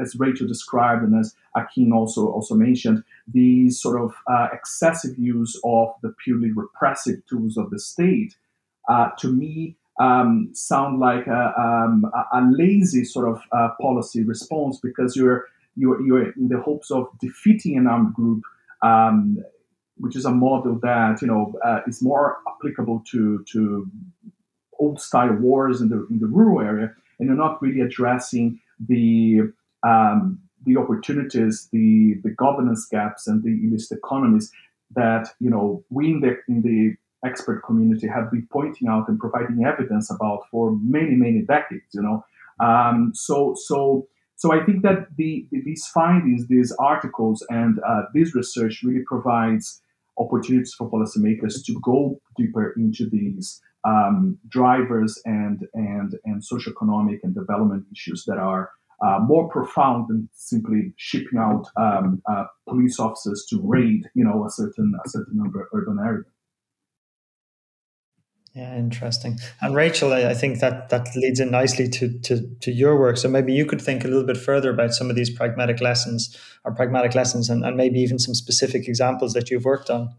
[0.00, 5.60] as Rachel described and as Achim also also mentioned, the sort of uh, excessive use
[5.64, 8.36] of the purely repressive tools of the state,
[8.88, 14.80] uh, to me, um, sound like a, um, a, lazy sort of uh, policy response
[14.82, 18.42] because you're you're you're in the hopes of defeating an armed group.
[18.82, 19.44] Um,
[20.00, 23.86] which is a model that you know uh, is more applicable to to
[24.78, 28.58] old style wars in the in the rural area, and you're not really addressing
[28.88, 29.40] the
[29.86, 34.50] um, the opportunities, the the governance gaps, and the illicit economies
[34.94, 39.18] that you know we in the in the expert community have been pointing out and
[39.18, 41.90] providing evidence about for many many decades.
[41.92, 42.24] You know,
[42.64, 44.06] um, so so.
[44.36, 49.82] So I think that the, these findings, these articles, and uh, this research really provides
[50.16, 57.34] opportunities for policymakers to go deeper into these um, drivers and and and socioeconomic and
[57.34, 58.70] development issues that are
[59.04, 64.44] uh, more profound than simply shipping out um, uh, police officers to raid, you know,
[64.44, 66.24] a certain a certain number of urban area.
[68.60, 69.38] Yeah, interesting.
[69.62, 73.16] And Rachel, I, think that that leads in nicely to, to to your work.
[73.16, 76.36] So maybe you could think a little bit further about some of these pragmatic lessons
[76.62, 80.10] or pragmatic lessons, and, and maybe even some specific examples that you've worked on.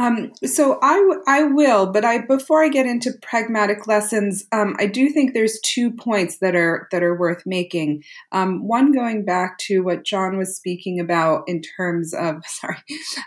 [0.00, 4.74] Um, so I, w- I will, but I before I get into pragmatic lessons, um,
[4.78, 8.02] I do think there's two points that are that are worth making.
[8.32, 12.78] Um, one going back to what John was speaking about in terms of sorry,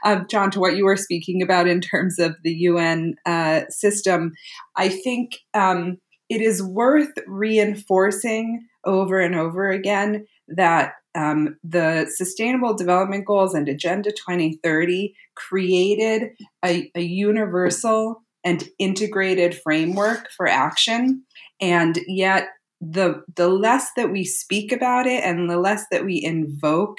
[0.04, 4.32] uh, John, to what you were speaking about in terms of the UN uh, system.
[4.76, 12.74] I think um, it is worth reinforcing over and over again that um, the Sustainable
[12.74, 16.32] Development Goals and Agenda 2030 created
[16.66, 21.24] a, a universal and integrated framework for action.
[21.62, 22.48] And yet,
[22.82, 26.98] the, the less that we speak about it and the less that we invoke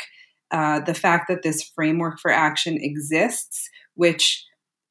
[0.51, 4.45] uh, the fact that this framework for action exists, which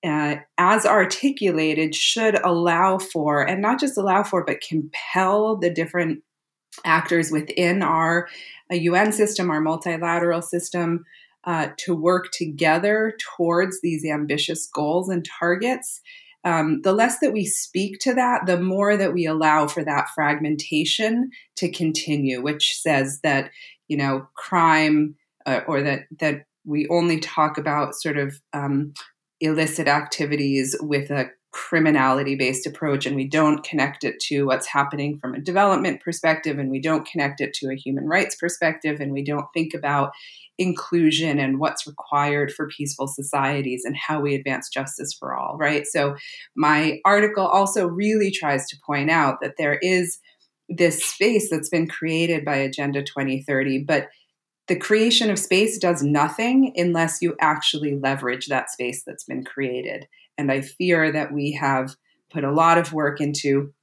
[0.05, 6.21] uh, as articulated, should allow for, and not just allow for, but compel the different
[6.85, 8.27] actors within our
[8.71, 11.05] UN system, our multilateral system,
[11.45, 16.01] uh, to work together towards these ambitious goals and targets.
[16.45, 20.07] Um, the less that we speak to that, the more that we allow for that
[20.13, 23.51] fragmentation to continue, which says that
[23.87, 25.15] you know crime
[25.45, 28.93] uh, or that that we only talk about sort of um,
[29.39, 35.19] illicit activities with a criminality based approach and we don't connect it to what's happening
[35.19, 39.13] from a development perspective and we don't connect it to a human rights perspective and
[39.13, 40.11] we don't think about
[40.57, 45.85] inclusion and what's required for peaceful societies and how we advance justice for all right
[45.85, 46.15] so
[46.55, 50.17] my article also really tries to point out that there is
[50.69, 54.09] this space that's been created by agenda 2030 but
[54.67, 60.07] the creation of space does nothing unless you actually leverage that space that's been created.
[60.37, 61.95] And I fear that we have
[62.31, 63.73] put a lot of work into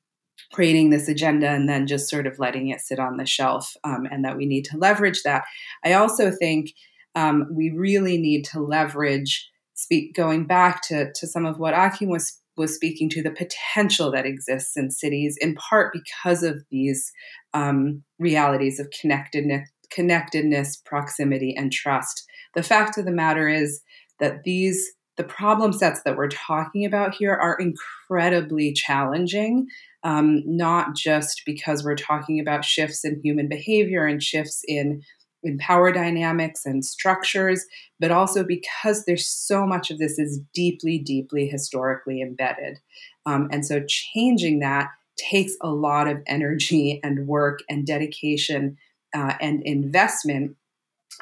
[0.53, 4.07] creating this agenda and then just sort of letting it sit on the shelf, um,
[4.11, 5.45] and that we need to leverage that.
[5.85, 6.73] I also think
[7.15, 9.49] um, we really need to leverage.
[9.75, 14.11] Speak going back to to some of what Achim was was speaking to the potential
[14.13, 17.11] that exists in cities, in part because of these
[17.55, 22.25] um, realities of connectedness connectedness, proximity, and trust.
[22.55, 23.83] The fact of the matter is
[24.21, 29.67] that these the problem sets that we're talking about here are incredibly challenging,
[30.03, 35.03] um, not just because we're talking about shifts in human behavior and shifts in,
[35.43, 37.65] in power dynamics and structures,
[37.99, 42.79] but also because there's so much of this is deeply, deeply historically embedded.
[43.27, 48.79] Um, and so changing that takes a lot of energy and work and dedication
[49.15, 50.57] uh, and investment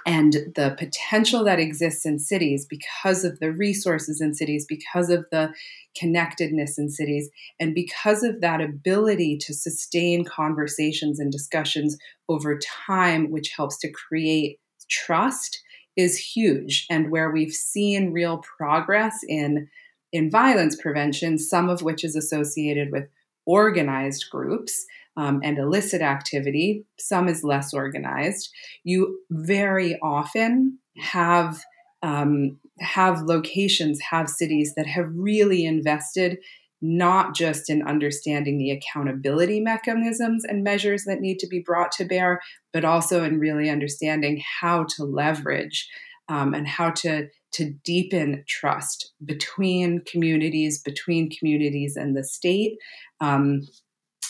[0.06, 5.26] and the potential that exists in cities because of the resources in cities, because of
[5.30, 5.52] the
[5.96, 13.30] connectedness in cities, and because of that ability to sustain conversations and discussions over time,
[13.30, 15.62] which helps to create trust,
[15.96, 16.86] is huge.
[16.88, 19.68] And where we've seen real progress in,
[20.12, 23.08] in violence prevention, some of which is associated with
[23.46, 24.86] organized groups
[25.18, 28.48] um, and illicit activity, some is less organized,
[28.84, 31.62] you very often have
[32.02, 36.38] um, have locations, have cities that have really invested
[36.80, 42.04] not just in understanding the accountability mechanisms and measures that need to be brought to
[42.04, 42.40] bear,
[42.72, 45.88] but also in really understanding how to leverage
[46.28, 52.76] um, and how to to deepen trust between communities, between communities and the state,
[53.20, 53.62] um,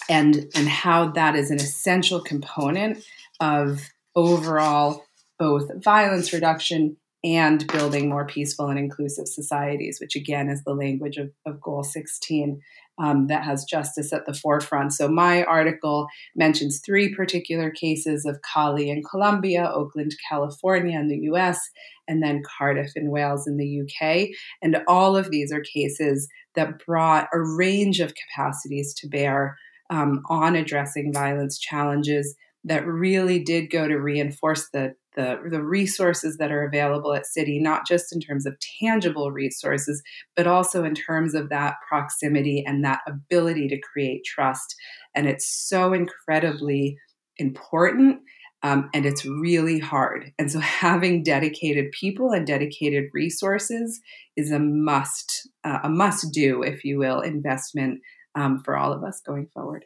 [0.09, 3.05] and and how that is an essential component
[3.41, 5.05] of overall
[5.39, 11.17] both violence reduction and building more peaceful and inclusive societies, which again is the language
[11.17, 12.61] of, of Goal 16
[13.01, 14.93] um, that has justice at the forefront.
[14.93, 21.21] So, my article mentions three particular cases of Cali in Colombia, Oakland, California in the
[21.33, 21.59] US,
[22.07, 24.29] and then Cardiff in Wales in the UK.
[24.63, 29.57] And all of these are cases that brought a range of capacities to bear
[29.91, 32.35] um, on addressing violence challenges
[32.65, 37.59] that really did go to reinforce the, the, the resources that are available at city
[37.61, 40.03] not just in terms of tangible resources
[40.37, 44.75] but also in terms of that proximity and that ability to create trust.
[45.15, 46.97] And it's so incredibly
[47.39, 48.21] important
[48.63, 50.33] um, and it's really hard.
[50.39, 54.01] And so having dedicated people and dedicated resources
[54.37, 58.01] is a must uh, a must do if you will investment
[58.39, 59.85] um, for all of us going forward.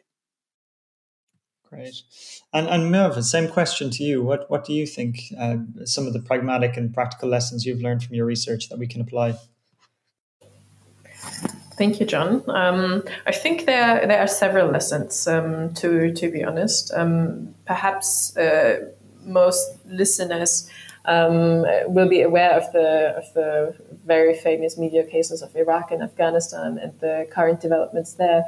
[1.69, 2.03] Great.
[2.53, 4.21] And, and Merve, same question to you.
[4.21, 8.03] What, what do you think uh, some of the pragmatic and practical lessons you've learned
[8.03, 9.35] from your research that we can apply?
[11.75, 12.43] Thank you, John.
[12.47, 15.27] Um, I think there there are several lessons.
[15.27, 18.91] Um, to to be honest, um, perhaps uh,
[19.25, 20.69] most listeners
[21.05, 23.75] um, will be aware of the of the
[24.05, 28.45] very famous media cases of Iraq and Afghanistan and the current developments there.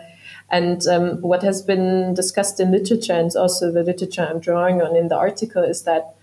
[0.50, 4.96] And um, what has been discussed in literature and also the literature I'm drawing on
[4.96, 6.16] in the article is that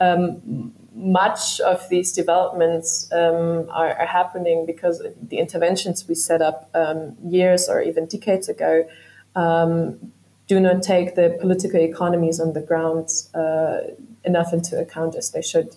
[0.00, 6.68] um, much of these developments um, are, are, happening because the interventions we set up
[6.74, 8.86] um, years or even decades ago
[9.36, 10.12] um,
[10.46, 13.78] do not take the political economies on the ground uh,
[14.24, 15.74] enough into account as they should.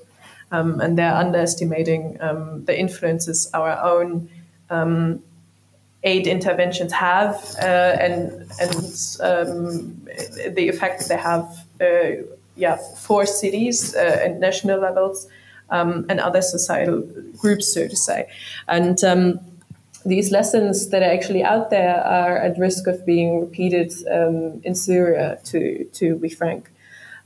[0.52, 4.30] Um, and they're underestimating um, the influences our own
[4.70, 5.22] um,
[6.04, 8.76] aid interventions have uh, and and
[9.22, 10.06] um,
[10.56, 12.24] the effect they have uh,
[12.56, 15.28] yeah for cities uh, and national levels
[15.70, 17.02] um, and other societal
[17.38, 18.28] groups so to say
[18.68, 19.40] and um,
[20.08, 24.76] these lessons that are actually out there are at risk of being repeated um, in
[24.76, 26.72] Syria to to be frank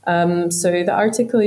[0.04, 1.42] um, so the article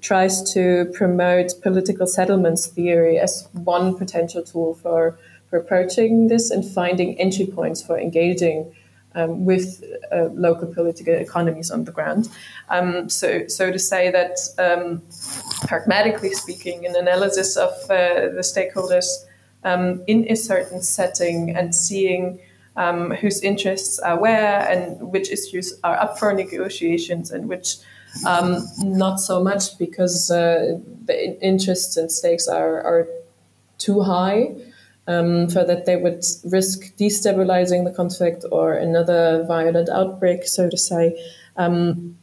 [0.00, 5.18] tries to promote political settlements theory as one potential tool for
[5.48, 8.74] for approaching this and finding entry points for engaging
[9.14, 9.82] um, with
[10.12, 12.28] uh, local political economies on the ground.
[12.68, 15.02] Um, so, so to say that, um,
[15.66, 19.06] pragmatically speaking, an analysis of uh, the stakeholders
[19.64, 22.38] um, in a certain setting and seeing
[22.76, 27.76] um, whose interests are where and which issues are up for negotiations and which
[28.26, 33.08] um, not so much because uh, the interests and stakes are, are
[33.78, 34.54] too high
[35.08, 40.76] um, for that they would risk destabilizing the conflict or another violent outbreak, so to
[40.76, 41.18] say.
[41.56, 42.18] Um,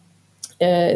[0.61, 0.95] uh,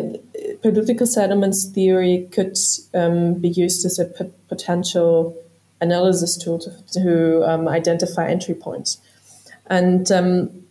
[0.61, 2.57] political settlements theory could
[2.93, 5.35] um, be used as a p- potential
[5.81, 8.99] analysis tool to, to um, identify entry points.
[9.67, 10.63] And um,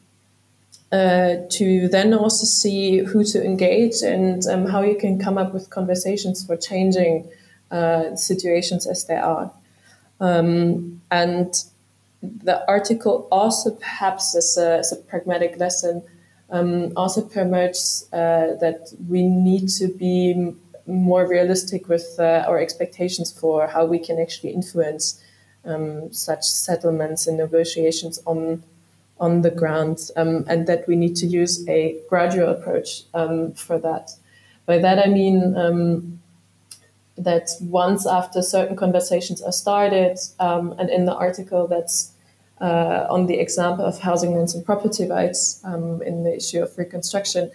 [0.92, 5.52] uh, to then also see who to engage and um, how you can come up
[5.52, 7.28] with conversations for changing
[7.70, 9.52] uh, situations as they are.
[10.20, 11.54] Um, and
[12.22, 16.02] the article also, perhaps as a, as a pragmatic lesson,
[16.50, 20.54] um, also promotes uh, that we need to be
[20.86, 25.20] more realistic with uh, our expectations for how we can actually influence
[25.64, 28.62] um, such settlements and negotiations on
[29.18, 33.78] on the ground, um, and that we need to use a gradual approach um, for
[33.78, 34.10] that.
[34.66, 36.20] By that I mean um,
[37.16, 42.12] that once after certain conversations are started, um, and in the article that's
[42.60, 46.76] uh, on the example of housing lands and property rights um, in the issue of
[46.76, 47.50] reconstruction,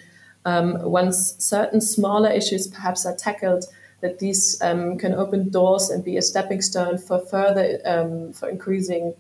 [0.46, 3.66] um, once certain smaller issues perhaps are tackled,
[4.02, 8.50] that these um, can open doors and be a stepping stone for further um, for
[8.50, 9.14] increasing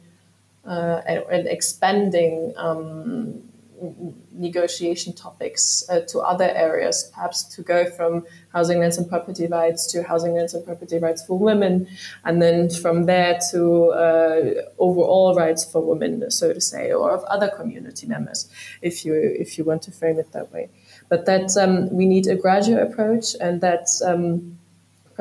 [0.65, 3.41] uh, and, and, expanding um,
[4.31, 9.91] negotiation topics uh, to other areas, perhaps to go from housing lands and property rights
[9.91, 11.87] to housing lands and property rights for women,
[12.25, 17.23] and then from there to uh, overall rights for women, so to say, or of
[17.23, 18.49] other community members,
[18.81, 20.69] if you if you want to frame it that way.
[21.11, 23.85] But that um, we need a gradual approach, and that.
[24.03, 24.57] Um,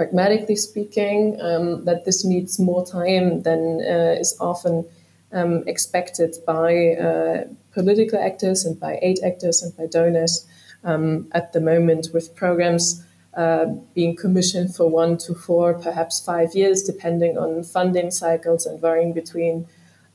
[0.00, 4.86] pragmatically speaking, um, that this needs more time than uh, is often
[5.32, 10.46] um, expected by uh, political actors and by aid actors and by donors
[10.84, 16.54] um, at the moment, with programs uh, being commissioned for one to four, perhaps five
[16.54, 19.66] years, depending on funding cycles and varying between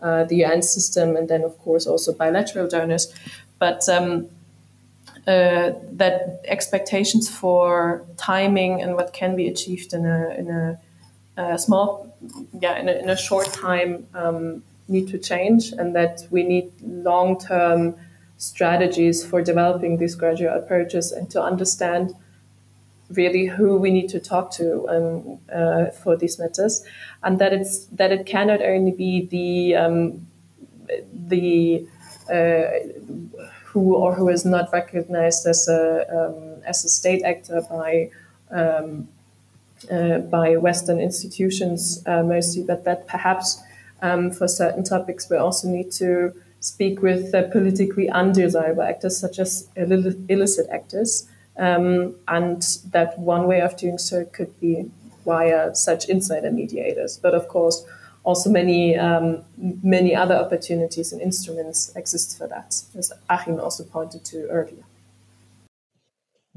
[0.01, 3.13] uh, the UN system and then, of course, also bilateral donors.
[3.59, 4.27] But um,
[5.27, 10.79] uh, that expectations for timing and what can be achieved in a, in a,
[11.37, 12.15] a small,
[12.59, 16.71] yeah, in a, in a short time um, need to change and that we need
[16.81, 17.95] long term
[18.37, 22.13] strategies for developing these gradual approaches and to understand
[23.09, 26.83] really who we need to talk to um, uh, for these matters.
[27.23, 30.27] And that it's that it cannot only be the um,
[31.13, 31.87] the
[32.29, 33.45] uh,
[33.75, 35.83] who or who is not recognized as a
[36.17, 38.09] um, as a state actor by
[38.49, 39.09] um,
[39.91, 43.61] uh, by Western institutions uh, mostly, but that perhaps
[44.01, 49.39] um, for certain topics, we also need to speak with uh, politically undesirable actors, such
[49.39, 51.27] as illicit actors.
[51.57, 52.61] Um, and
[52.91, 54.89] that one way of doing so could be
[55.25, 57.17] via such insider mediators.
[57.17, 57.85] But of course,
[58.25, 59.43] also many um,
[59.83, 64.83] many other opportunities and instruments exist for that, as Achim also pointed to earlier.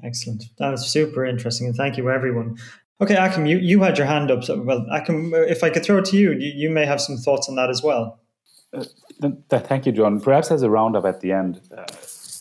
[0.02, 0.44] Excellent.
[0.58, 2.58] That was super interesting, and thank you, everyone.
[3.00, 4.42] Okay, Achim, you, you had your hand up.
[4.42, 7.16] So, well, Achim, if I could throw it to you, you, you may have some
[7.16, 8.18] thoughts on that as well.
[8.72, 8.84] Uh,
[9.50, 10.20] thank you, John.
[10.20, 11.84] Perhaps as a roundup at the end, uh,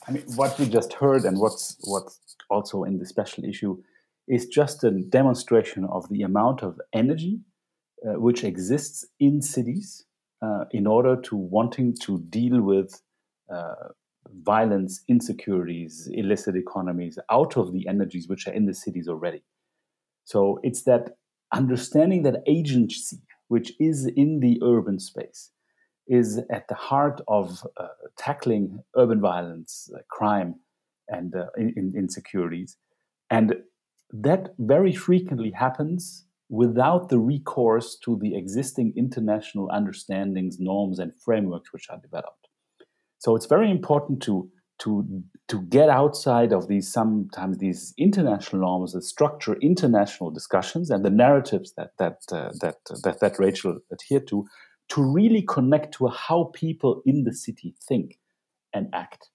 [0.08, 2.20] I mean, what we just heard and what's what's
[2.50, 3.82] also in the special issue
[4.28, 7.40] is just a demonstration of the amount of energy
[8.06, 10.06] uh, which exists in cities
[10.42, 13.02] uh, in order to wanting to deal with
[13.54, 13.74] uh,
[14.44, 19.44] violence, insecurities, illicit economies out of the energies which are in the cities already.
[20.26, 21.18] So it's that
[21.54, 23.18] understanding that agency,
[23.48, 25.52] which is in the urban space,
[26.08, 27.88] is at the heart of uh,
[28.18, 30.56] tackling urban violence, uh, crime,
[31.08, 32.78] and uh, in, insecurities.
[33.30, 33.56] And
[34.12, 41.74] that very frequently happens without the recourse to the existing international understandings, norms, and frameworks
[41.74, 42.48] which are developed.
[43.20, 48.94] So it's very important to to to get outside of these sometimes these international norms
[48.94, 54.28] that structure international discussions and the narratives that that uh, that, that that Rachel adhered
[54.28, 54.46] to
[54.90, 58.20] to really connect to how people in the city think
[58.72, 59.30] and act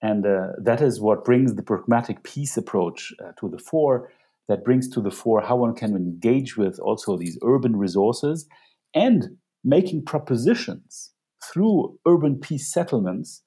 [0.00, 4.10] and uh, that is what brings the pragmatic peace approach uh, to the fore
[4.52, 8.46] that brings to the fore how one can engage with also these urban resources
[8.94, 9.30] and
[9.64, 13.42] making propositions through urban peace settlements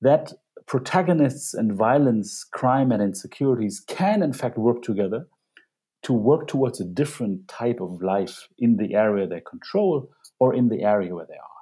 [0.00, 0.32] that
[0.66, 5.26] protagonists and violence, crime, and insecurities can, in fact, work together
[6.04, 10.08] to work towards a different type of life in the area they control
[10.40, 11.60] or in the area where they are.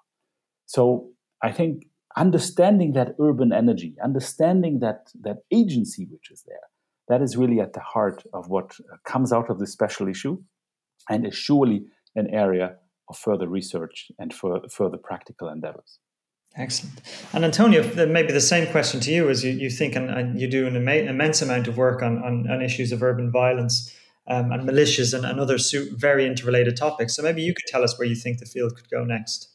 [0.66, 1.10] So
[1.42, 1.86] I think
[2.16, 6.68] understanding that urban energy, understanding that, that agency which is there,
[7.08, 10.38] that is really at the heart of what comes out of this special issue
[11.08, 11.86] and is surely
[12.16, 12.76] an area
[13.08, 15.98] of further research and for further practical endeavors.
[16.56, 17.00] Excellent.
[17.32, 20.48] And Antonio, maybe the same question to you as you, you think and, and you
[20.48, 23.92] do an immense amount of work on, on, on issues of urban violence
[24.28, 25.58] um, and militias and, and other
[25.96, 27.16] very interrelated topics.
[27.16, 29.48] So maybe you could tell us where you think the field could go next.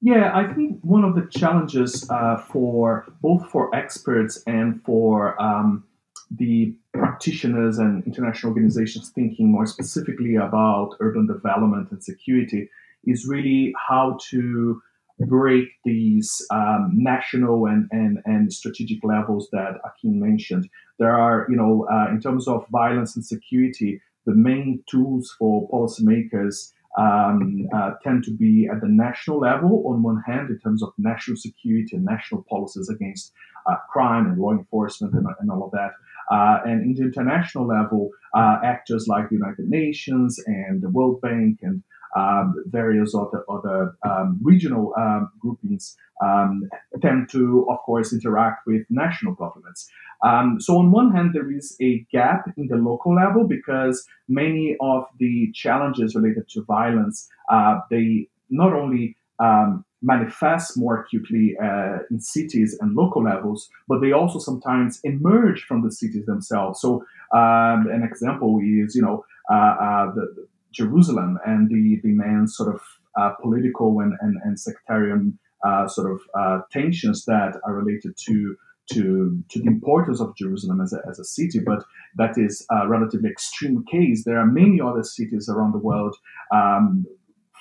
[0.00, 5.84] Yeah, I think one of the challenges uh, for both for experts and for um,
[6.30, 12.68] the practitioners and international organizations thinking more specifically about urban development and security
[13.04, 14.80] is really how to
[15.20, 20.68] break these um, national and, and, and strategic levels that Achim mentioned.
[21.00, 25.68] There are, you know, uh, in terms of violence and security, the main tools for
[25.70, 30.82] policymakers um, uh, tend to be at the national level, on one hand, in terms
[30.82, 33.32] of national security and national policies against
[33.66, 35.92] uh, crime and law enforcement and, and all of that.
[36.30, 41.20] Uh, and in the international level, uh, actors like the United Nations and the World
[41.20, 41.82] Bank and
[42.16, 46.68] um, various other, other um, regional um, groupings um,
[47.00, 49.88] tend to, of course, interact with national governments.
[50.24, 54.76] Um, so, on one hand, there is a gap in the local level because many
[54.80, 61.98] of the challenges related to violence uh, they not only um, manifest more acutely uh,
[62.10, 66.80] in cities and local levels, but they also sometimes emerge from the cities themselves.
[66.80, 72.74] So, an example is, you know, uh, uh the, Jerusalem and the, the man's sort
[72.74, 72.80] of
[73.18, 78.56] uh, political and, and, and sectarian uh, sort of tensions that are related to
[78.92, 81.84] to, to the importance of Jerusalem as a, as a city, but
[82.16, 84.24] that is a relatively extreme case.
[84.24, 86.16] There are many other cities around the world
[86.54, 87.04] um,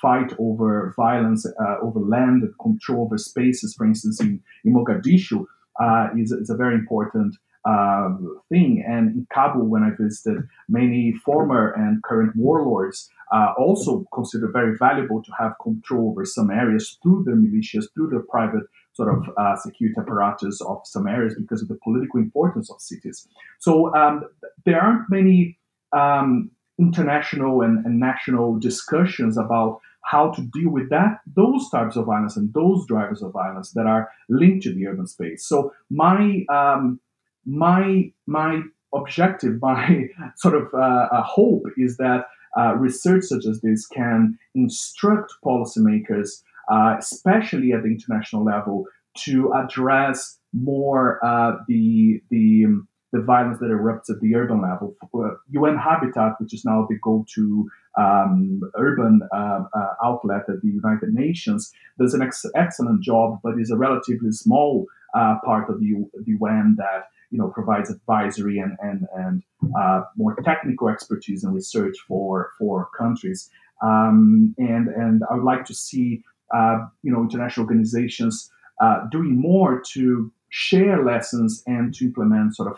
[0.02, 3.74] fight over violence, uh, over land, control over spaces.
[3.76, 5.46] For instance, in, in Mogadishu,
[5.80, 7.36] uh, is, is a very important
[7.68, 8.10] uh,
[8.50, 8.84] thing.
[8.88, 14.78] And in Kabul, when I visited, many former and current warlords uh, also consider very
[14.78, 18.64] valuable to have control over some areas through their militias, through the private
[18.94, 23.28] sort of uh, security apparatus of some areas because of the political importance of cities.
[23.60, 24.24] So um,
[24.66, 25.60] there aren't many
[25.92, 32.06] um, international and, and national discussions about how to deal with that those types of
[32.06, 36.46] violence and those drivers of violence that are linked to the urban space so my
[36.50, 37.00] um,
[37.48, 38.62] my my
[38.94, 42.26] objective, my sort of uh, hope is that
[42.58, 46.42] uh, research such as this can instruct policymakers,
[46.72, 48.86] uh, especially at the international level,
[49.16, 54.96] to address more uh, the the um, the violence that erupts at the urban level.
[55.50, 61.14] UN Habitat, which is now the go-to um, urban uh, uh, outlet at the United
[61.14, 66.32] Nations, does an ex- excellent job, but is a relatively small part of the, the
[66.40, 69.44] UN that you know provides advisory and and and
[69.78, 73.50] uh, more technical expertise and research for for countries.
[73.82, 78.50] Um, and and I would like to see uh, you know international organizations
[78.82, 82.78] uh, doing more to share lessons and to implement sort of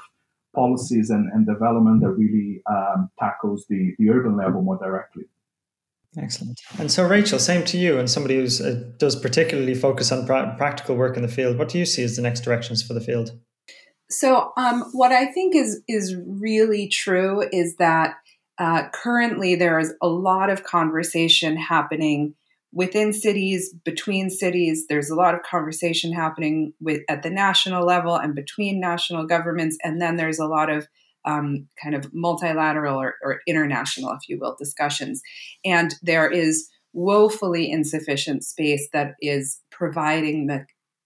[0.55, 5.23] policies and, and development that really um, tackles the, the urban level more directly.
[6.21, 6.59] Excellent.
[6.77, 10.55] And so, Rachel, same to you, and somebody who uh, does particularly focus on pra-
[10.57, 11.57] practical work in the field.
[11.57, 13.31] What do you see as the next directions for the field?
[14.09, 18.15] So, um, what I think is is really true is that
[18.57, 22.33] uh, currently there is a lot of conversation happening
[22.71, 24.85] within cities, between cities.
[24.87, 29.77] There's a lot of conversation happening with at the national level and between national governments,
[29.83, 30.87] and then there's a lot of
[31.25, 35.21] um, kind of multilateral or, or international, if you will, discussions.
[35.65, 40.65] And there is woefully insufficient space that is providing the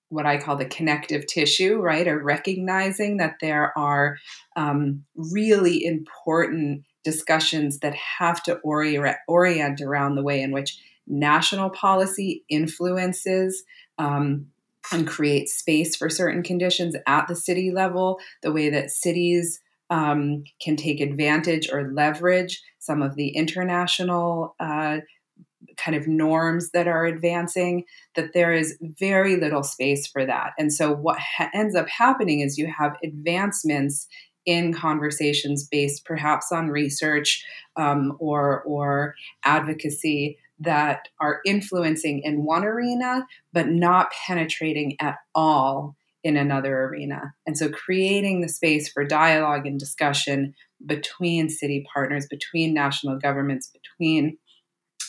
[0.10, 2.08] what I call the connective tissue, right?
[2.08, 4.18] Or recognizing that there are
[4.56, 11.72] um, really important discussions that have to ori- orient around the way in which national
[11.72, 13.64] policy influences
[13.98, 14.46] um,
[14.92, 19.60] and creates space for certain conditions at the city level, the way that cities
[19.94, 24.98] um, can take advantage or leverage some of the international uh,
[25.78, 27.84] kind of norms that are advancing,
[28.16, 30.54] that there is very little space for that.
[30.58, 34.08] And so, what ha- ends up happening is you have advancements
[34.48, 39.14] in conversations based perhaps on research um, or, or
[39.46, 47.34] advocacy that are influencing in one arena, but not penetrating at all in another arena.
[47.46, 50.54] And so creating the space for dialogue and discussion
[50.86, 54.38] between city partners, between national governments, between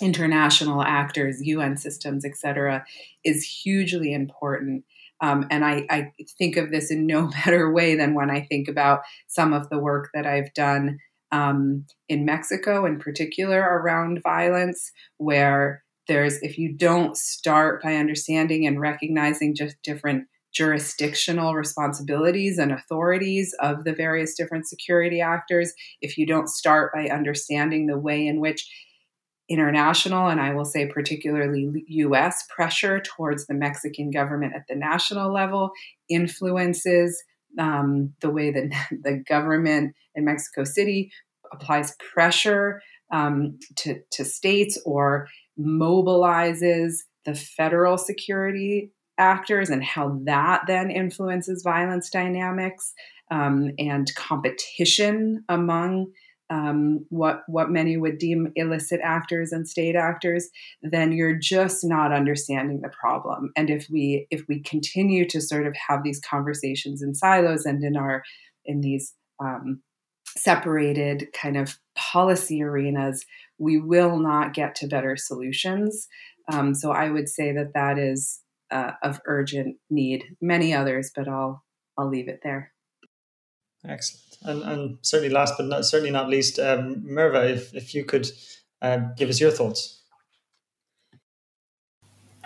[0.00, 2.84] international actors, UN systems, et cetera,
[3.24, 4.84] is hugely important.
[5.20, 8.68] Um, and I, I, think of this in no better way than when I think
[8.68, 10.98] about some of the work that I've done
[11.30, 18.66] um, in Mexico, in particular, around violence, where there's, if you don't start by understanding
[18.66, 26.16] and recognizing just different jurisdictional responsibilities and authorities of the various different security actors, if
[26.16, 28.70] you don't start by understanding the way in which
[29.48, 35.32] international and I will say particularly US pressure towards the Mexican government at the national
[35.32, 35.70] level
[36.08, 37.22] influences
[37.58, 38.70] um, the way that
[39.02, 41.10] the government in Mexico City
[41.52, 42.80] applies pressure
[43.12, 45.28] um, to, to states or
[45.58, 46.94] mobilizes
[47.24, 52.92] the federal security actors and how that then influences violence dynamics
[53.30, 56.12] um, and competition among
[56.50, 60.50] um, what what many would deem illicit actors and state actors,
[60.82, 63.50] then you're just not understanding the problem.
[63.56, 67.82] And if we if we continue to sort of have these conversations in silos and
[67.82, 68.22] in our
[68.66, 69.80] in these um,
[70.36, 73.24] separated kind of policy arenas,
[73.58, 76.08] we will not get to better solutions.
[76.52, 78.40] Um, so I would say that that is
[78.74, 80.24] uh, of urgent need.
[80.40, 81.64] Many others, but I'll
[81.96, 82.72] I'll leave it there.
[83.86, 84.22] Excellent.
[84.42, 88.28] And, and certainly last but not certainly not least, um, Merve, if, if you could
[88.82, 90.02] uh, give us your thoughts.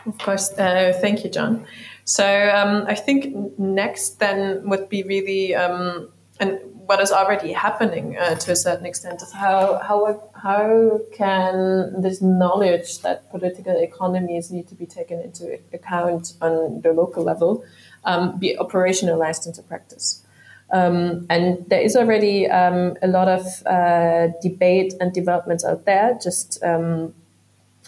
[0.07, 0.53] Of course.
[0.53, 1.67] Uh, thank you, John.
[2.05, 2.25] So
[2.55, 6.11] um, I think next then would be really, um,
[6.41, 6.59] and
[6.89, 12.23] what is already happening uh, to a certain extent is how, how, how can this
[12.23, 17.63] knowledge that political economies need to be taken into account on the local level
[18.05, 20.25] um, be operationalized into practice?
[20.71, 26.19] Um, and there is already um, a lot of uh, debate and developments out there.
[26.23, 27.15] Just um,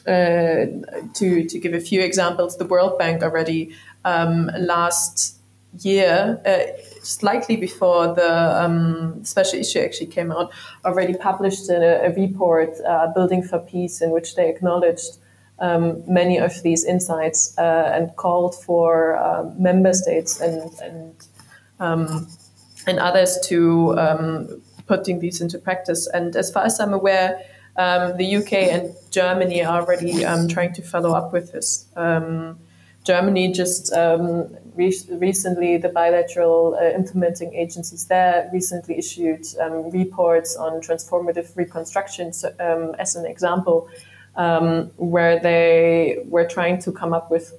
[0.07, 0.67] uh,
[1.15, 3.75] to to give a few examples, the World Bank already
[4.05, 5.40] um, last
[5.79, 10.51] year, uh, slightly before the um, special issue actually came out,
[10.85, 15.19] already published a, a report, uh, "Building for Peace," in which they acknowledged.
[15.63, 21.27] Um, many of these insights uh, and called for uh, member states and, and
[21.79, 22.29] um,
[22.87, 26.07] and others to um, putting these into practice.
[26.07, 27.43] And as far as I'm aware,
[27.77, 31.87] um, the UK and Germany are already um, trying to follow up with this.
[31.97, 32.59] Um,
[33.05, 40.57] Germany just um, re- recently, the bilateral uh, implementing agencies there recently issued um, reports
[40.57, 42.49] on transformative reconstruction, so,
[42.99, 43.89] as an example,
[44.97, 47.53] where they were trying to come up with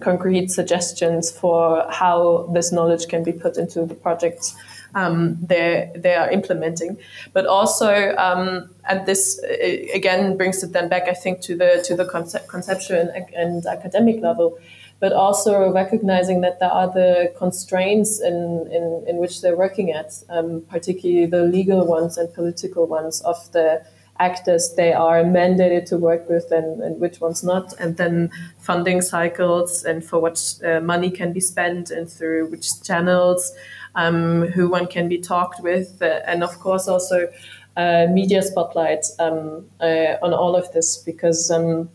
[0.00, 4.56] concrete suggestions for how this knowledge can be put into the projects
[4.94, 6.98] um, they they are implementing,
[7.32, 11.84] but also um, and this uh, again brings it then back I think to the
[11.86, 14.58] to the concept, conceptual and, and, academic level,
[15.00, 20.12] but also recognizing that there are the constraints in in, in which they're working at,
[20.28, 23.84] um, particularly the legal ones and political ones of the
[24.20, 29.00] actors they are mandated to work with and, and which ones not, and then funding
[29.00, 33.52] cycles and for what uh, money can be spent and through which channels,
[33.94, 37.28] um, who one can be talked with, uh, and of course also
[37.76, 41.88] uh, media spotlight um, uh, on all of this because um,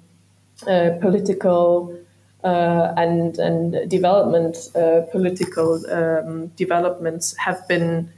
[0.68, 1.98] uh, political.
[2.44, 4.70] Uh, and and development
[5.12, 8.12] political um, developments have been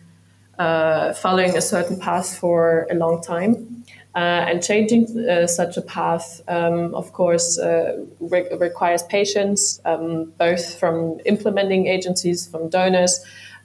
[0.57, 6.41] following a certain path for a long time, uh, and changing uh, such a path,
[6.47, 13.19] um, of course, uh, re- requires patience, um, both from implementing agencies, from donors,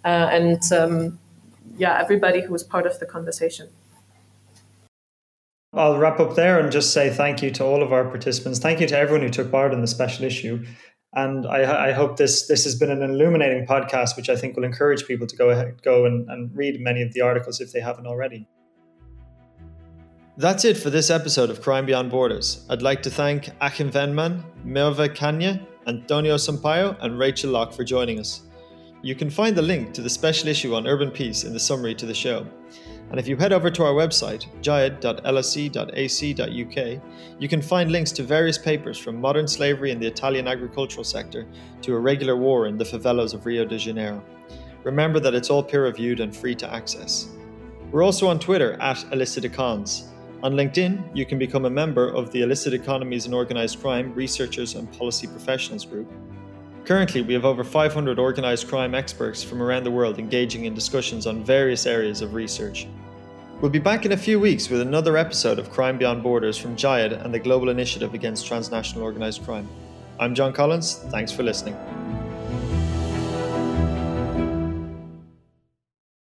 [0.05, 1.19] uh, and um,
[1.79, 3.69] yeah, everybody who was part of the conversation.
[5.73, 8.59] I'll wrap up there and just say thank you to all of our participants.
[8.59, 10.65] Thank you to everyone who took part in the special issue.
[11.15, 14.65] And I, I, hope this this has been an illuminating podcast, which I think will
[14.65, 17.81] encourage people to go ahead, go and, and read many of the articles if they
[17.81, 18.49] haven't already.
[20.37, 22.65] That's it for this episode of Crime Beyond Borders.
[22.71, 28.19] I'd like to thank Achim Wennmann, Merve Kanya, Antonio Sampaio, and Rachel Locke for joining
[28.19, 28.43] us.
[29.03, 31.95] You can find the link to the special issue on urban peace in the summary
[31.97, 32.47] to the show.
[33.11, 35.03] And if you head over to our website, jied.lse.ac.uk,
[37.39, 41.47] you can find links to various papers from modern slavery in the Italian agricultural sector
[41.83, 44.23] to irregular war in the favelas of Rio de Janeiro.
[44.85, 47.29] Remember that it's all peer reviewed and free to access.
[47.91, 49.45] We're also on Twitter at Illicit
[50.43, 54.75] on LinkedIn, you can become a member of the Illicit Economies and Organised Crime Researchers
[54.75, 56.11] and Policy Professionals Group.
[56.87, 61.27] Currently, we have over 500 organised crime experts from around the world engaging in discussions
[61.27, 62.87] on various areas of research.
[63.61, 66.77] We'll be back in a few weeks with another episode of Crime Beyond Borders from
[66.77, 69.69] JIED and the Global Initiative Against Transnational Organised Crime.
[70.19, 71.05] I'm John Collins.
[71.11, 71.77] Thanks for listening.